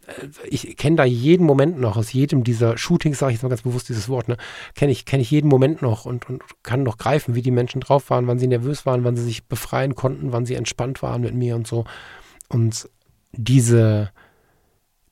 [0.06, 3.48] äh, ich kenne da jeden Moment noch, aus jedem dieser Shootings, sage ich jetzt mal
[3.48, 4.36] ganz bewusst dieses Wort, ne,
[4.74, 7.80] kenne ich, kenn ich jeden Moment noch und, und kann noch greifen, wie die Menschen
[7.80, 11.22] drauf waren, wann sie nervös waren, wann sie sich befreien konnten, wann sie entspannt waren
[11.22, 11.84] mit mir und so.
[12.48, 12.90] Und
[13.32, 14.10] diese,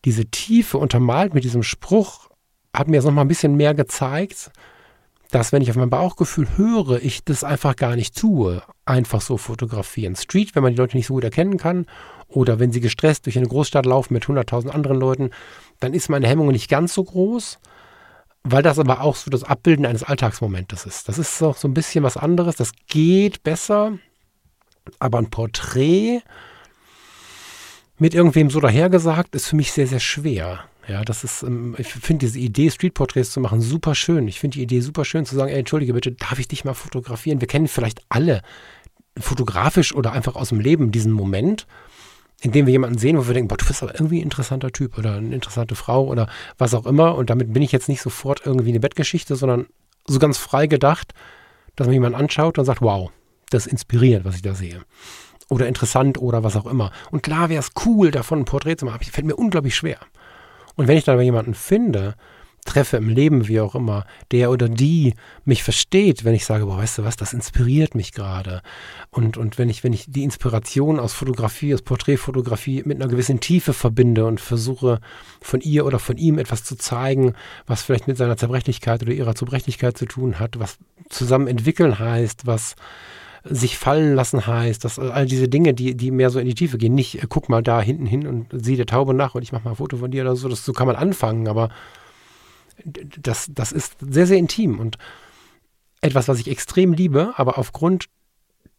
[0.05, 2.30] diese Tiefe untermalt mit diesem Spruch,
[2.75, 4.51] hat mir jetzt noch mal ein bisschen mehr gezeigt,
[5.31, 9.37] dass wenn ich auf mein Bauchgefühl höre, ich das einfach gar nicht tue, einfach so
[9.37, 10.17] fotografieren.
[10.17, 11.87] Street, wenn man die Leute nicht so gut erkennen kann
[12.29, 15.31] oder wenn sie gestresst durch eine Großstadt laufen mit 100.000 anderen Leuten,
[15.79, 17.59] dann ist meine Hemmung nicht ganz so groß,
[18.43, 21.09] weil das aber auch so das Abbilden eines Alltagsmomentes ist.
[21.09, 23.93] Das ist auch so ein bisschen was anderes, das geht besser,
[24.99, 26.23] aber ein Porträt
[27.99, 30.65] mit irgendwem so dahergesagt ist für mich sehr, sehr schwer.
[30.91, 34.27] Ja, das ist, ähm, ich finde diese Idee, Streetporträts zu machen, super schön.
[34.27, 36.75] Ich finde die Idee super schön zu sagen, ey, entschuldige bitte, darf ich dich mal
[36.75, 37.41] fotografieren?
[37.41, 38.43] Wir kennen vielleicht alle
[39.17, 41.69] fotografisch oder einfach aus dem Leben diesen Moment,
[42.41, 44.73] in dem wir jemanden sehen, wo wir denken, boah, du bist aber irgendwie ein interessanter
[44.73, 47.15] Typ oder eine interessante Frau oder was auch immer.
[47.15, 49.67] Und damit bin ich jetzt nicht sofort irgendwie eine Bettgeschichte, sondern
[50.09, 51.13] so ganz frei gedacht,
[51.77, 53.13] dass man jemanden anschaut und sagt, wow,
[53.51, 54.81] das inspiriert, was ich da sehe.
[55.49, 56.91] Oder interessant oder was auch immer.
[57.13, 59.99] Und klar wäre es cool, davon ein Porträt zu machen, aber fällt mir unglaublich schwer.
[60.77, 62.15] Und wenn ich dann aber jemanden finde,
[62.65, 65.15] treffe im Leben, wie auch immer, der oder die
[65.45, 68.63] mich versteht, wenn ich sage, boah, weißt du was, das inspiriert mich gerade.
[69.11, 73.41] Und, und wenn ich, wenn ich die Inspiration aus Fotografie, aus Porträtfotografie mit einer gewissen
[73.41, 75.01] Tiefe verbinde und versuche,
[75.41, 77.35] von ihr oder von ihm etwas zu zeigen,
[77.67, 80.79] was vielleicht mit seiner Zerbrechlichkeit oder ihrer Zerbrechlichkeit zu tun hat, was
[81.09, 82.77] zusammen entwickeln heißt, was
[83.45, 86.79] sich fallen lassen heißt, dass all diese Dinge, die, die mehr so in die Tiefe
[86.79, 89.53] gehen, nicht, äh, guck mal da hinten hin und sieh der Taube nach und ich
[89.53, 91.71] mache mal ein Foto von dir oder so, das, so kann man anfangen, aber
[92.85, 94.99] das, das ist sehr, sehr intim und
[96.01, 98.07] etwas, was ich extrem liebe, aber aufgrund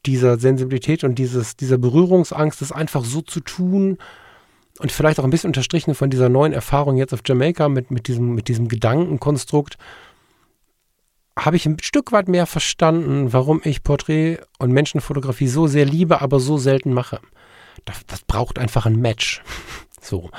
[0.06, 3.98] dieser Sensibilität und dieses, dieser Berührungsangst, es einfach so zu tun,
[4.80, 8.08] und vielleicht auch ein bisschen unterstrichen von dieser neuen Erfahrung jetzt auf Jamaika mit, mit,
[8.08, 9.78] diesem, mit diesem Gedankenkonstrukt,
[11.46, 16.22] habe ich ein Stück weit mehr verstanden, warum ich Porträt- und Menschenfotografie so sehr liebe,
[16.22, 17.20] aber so selten mache.
[17.84, 19.42] Das, das braucht einfach ein Match.
[20.02, 20.30] so.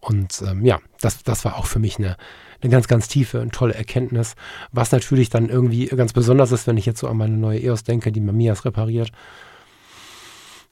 [0.00, 2.16] Und ähm, ja, das, das war auch für mich eine,
[2.60, 4.34] eine ganz, ganz tiefe und tolle Erkenntnis.
[4.72, 7.84] Was natürlich dann irgendwie ganz besonders ist, wenn ich jetzt so an meine neue EOS
[7.84, 9.12] denke, die Mamias repariert.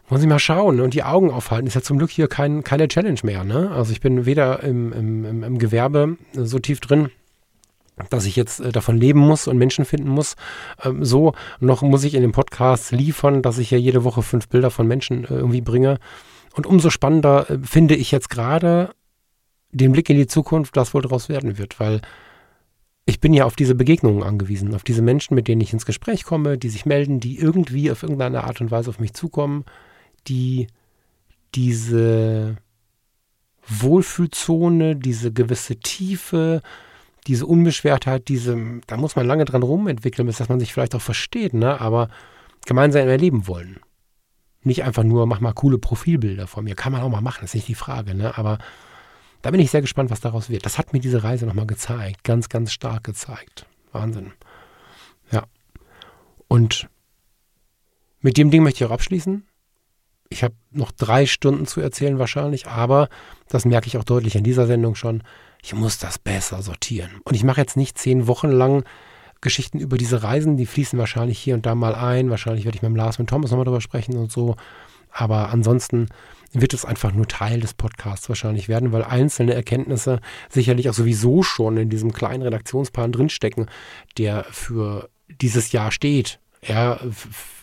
[0.09, 1.67] Wollen Sie mal schauen und die Augen aufhalten.
[1.67, 3.45] Ist ja zum Glück hier kein, keine Challenge mehr.
[3.45, 3.71] Ne?
[3.73, 7.11] Also ich bin weder im, im, im Gewerbe so tief drin,
[8.11, 10.37] dass ich jetzt äh, davon leben muss und Menschen finden muss.
[10.85, 14.49] Ähm, so, noch muss ich in dem Podcast liefern, dass ich ja jede Woche fünf
[14.49, 15.99] Bilder von Menschen äh, irgendwie bringe.
[16.55, 18.91] Und umso spannender äh, finde ich jetzt gerade
[19.71, 22.01] den Blick in die Zukunft, was wohl daraus werden wird, weil
[23.05, 26.25] ich bin ja auf diese Begegnungen angewiesen, auf diese Menschen, mit denen ich ins Gespräch
[26.25, 29.65] komme, die sich melden, die irgendwie auf irgendeine Art und Weise auf mich zukommen,
[30.27, 30.67] die
[31.55, 32.57] diese
[33.69, 36.63] Wohlfühlzone, diese gewisse Tiefe,
[37.27, 38.57] diese Unbeschwertheit, diese,
[38.87, 41.81] da muss man lange dran rumentwickeln, bis dass man sich vielleicht auch versteht, ne?
[41.81, 42.09] aber
[42.67, 43.81] gemeinsam erleben wollen.
[44.63, 46.75] Nicht einfach nur, mach mal coole Profilbilder von mir.
[46.75, 48.37] Kann man auch mal machen, ist nicht die Frage, ne?
[48.37, 48.59] aber
[49.43, 50.67] da bin ich sehr gespannt, was daraus wird.
[50.67, 52.25] Das hat mir diese Reise nochmal gezeigt.
[52.25, 53.67] Ganz, ganz stark gezeigt.
[53.93, 54.33] Wahnsinn.
[55.31, 55.45] Ja.
[56.49, 56.89] Und
[58.21, 59.47] mit dem Ding möchte ich auch abschließen.
[60.29, 63.09] Ich habe noch drei Stunden zu erzählen wahrscheinlich, aber
[63.49, 65.23] das merke ich auch deutlich in dieser Sendung schon.
[65.63, 67.21] Ich muss das besser sortieren.
[67.25, 68.85] Und ich mache jetzt nicht zehn Wochen lang
[69.41, 70.57] Geschichten über diese Reisen.
[70.57, 72.31] Die fließen wahrscheinlich hier und da mal ein.
[72.31, 74.57] Wahrscheinlich werde ich mit Lars und Thomas nochmal drüber sprechen und so.
[75.11, 76.09] Aber ansonsten
[76.53, 81.43] wird es einfach nur Teil des Podcasts wahrscheinlich werden, weil einzelne Erkenntnisse sicherlich auch sowieso
[81.43, 83.67] schon in diesem kleinen Redaktionsplan drinstecken,
[84.19, 85.09] der für
[85.41, 86.39] dieses Jahr steht.
[86.63, 86.99] Ja,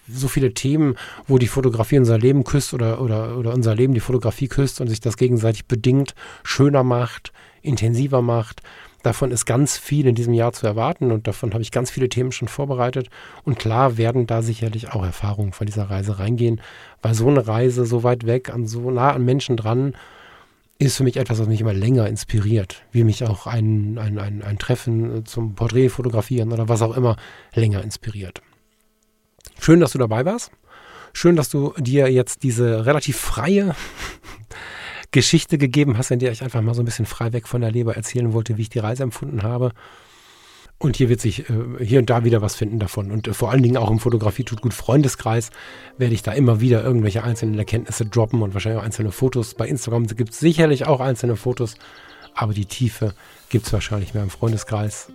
[0.08, 0.96] so viele Themen,
[1.28, 4.88] wo die Fotografie unser Leben küsst oder, oder, oder unser Leben die Fotografie küsst und
[4.88, 7.32] sich das gegenseitig bedingt, schöner macht,
[7.62, 8.62] intensiver macht.
[9.04, 12.08] Davon ist ganz viel in diesem Jahr zu erwarten und davon habe ich ganz viele
[12.08, 13.10] Themen schon vorbereitet.
[13.44, 16.62] Und klar werden da sicherlich auch Erfahrungen von dieser Reise reingehen,
[17.02, 19.94] weil so eine Reise so weit weg, an so nah an Menschen dran,
[20.80, 24.42] ist für mich etwas, was mich immer länger inspiriert, wie mich auch ein, ein, ein,
[24.42, 27.18] ein Treffen zum Porträtfotografieren oder was auch immer
[27.54, 28.42] länger inspiriert.
[29.64, 30.52] Schön, dass du dabei warst.
[31.14, 33.74] Schön, dass du dir jetzt diese relativ freie
[35.12, 37.72] Geschichte gegeben hast, in der ich einfach mal so ein bisschen frei weg von der
[37.72, 39.72] Leber erzählen wollte, wie ich die Reise empfunden habe.
[40.80, 43.10] Und hier wird sich äh, hier und da wieder was finden davon.
[43.10, 45.50] Und äh, vor allen Dingen auch im Fotografie tut gut Freundeskreis
[45.98, 49.54] werde ich da immer wieder irgendwelche einzelnen Erkenntnisse droppen und wahrscheinlich auch einzelne Fotos.
[49.54, 51.76] Bei Instagram gibt es sicherlich auch einzelne Fotos,
[52.36, 53.14] aber die Tiefe
[53.48, 55.08] gibt es wahrscheinlich mehr im Freundeskreis.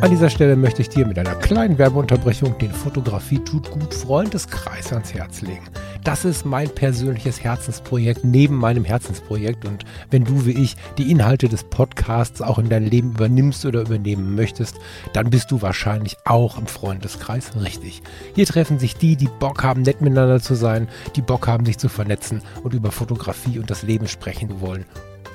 [0.00, 4.92] An dieser Stelle möchte ich dir mit einer kleinen Werbeunterbrechung den Fotografie tut gut Freundeskreis
[4.92, 5.64] ans Herz legen.
[6.04, 11.48] Das ist mein persönliches Herzensprojekt neben meinem Herzensprojekt und wenn du wie ich die Inhalte
[11.48, 14.76] des Podcasts auch in dein Leben übernimmst oder übernehmen möchtest,
[15.14, 18.02] dann bist du wahrscheinlich auch im Freundeskreis richtig.
[18.36, 20.86] Hier treffen sich die, die Bock haben, nett miteinander zu sein,
[21.16, 24.84] die Bock haben, sich zu vernetzen und über Fotografie und das Leben sprechen wollen,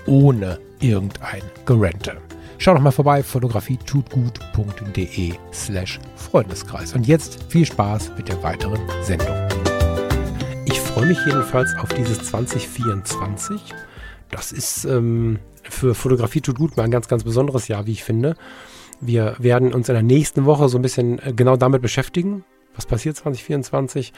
[0.05, 2.15] ohne irgendein Gerente.
[2.57, 6.93] Schau doch mal vorbei, fotografietutgut.de slash Freundeskreis.
[6.93, 9.35] Und jetzt viel Spaß mit der weiteren Sendung.
[10.65, 13.73] Ich freue mich jedenfalls auf dieses 2024.
[14.29, 18.03] Das ist ähm, für Fotografie tut gut mal ein ganz, ganz besonderes Jahr, wie ich
[18.03, 18.35] finde.
[19.01, 22.45] Wir werden uns in der nächsten Woche so ein bisschen äh, genau damit beschäftigen.
[22.75, 24.13] Was passiert 2024?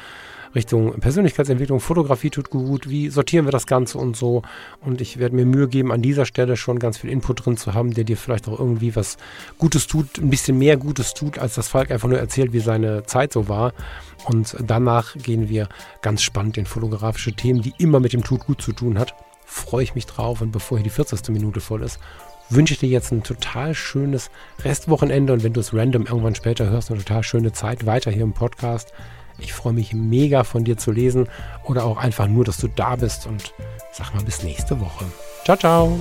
[0.56, 4.42] Richtung Persönlichkeitsentwicklung, Fotografie tut gut, wie sortieren wir das Ganze und so.
[4.80, 7.74] Und ich werde mir Mühe geben, an dieser Stelle schon ganz viel Input drin zu
[7.74, 9.18] haben, der dir vielleicht auch irgendwie was
[9.58, 13.04] Gutes tut, ein bisschen mehr Gutes tut, als das Falk einfach nur erzählt, wie seine
[13.04, 13.74] Zeit so war.
[14.26, 15.68] Und danach gehen wir
[16.02, 19.14] ganz spannend in fotografische Themen, die immer mit dem Tut gut zu tun hat.
[19.46, 21.30] Freue ich mich drauf und bevor hier die 40.
[21.30, 22.00] Minute voll ist,
[22.50, 24.30] wünsche ich dir jetzt ein total schönes
[24.64, 28.24] Restwochenende und wenn du es random irgendwann später hörst, eine total schöne Zeit weiter hier
[28.24, 28.94] im Podcast.
[29.38, 31.28] Ich freue mich mega von dir zu lesen
[31.64, 33.54] oder auch einfach nur, dass du da bist und
[33.92, 35.06] sag mal bis nächste Woche.
[35.44, 36.00] Ciao, ciao.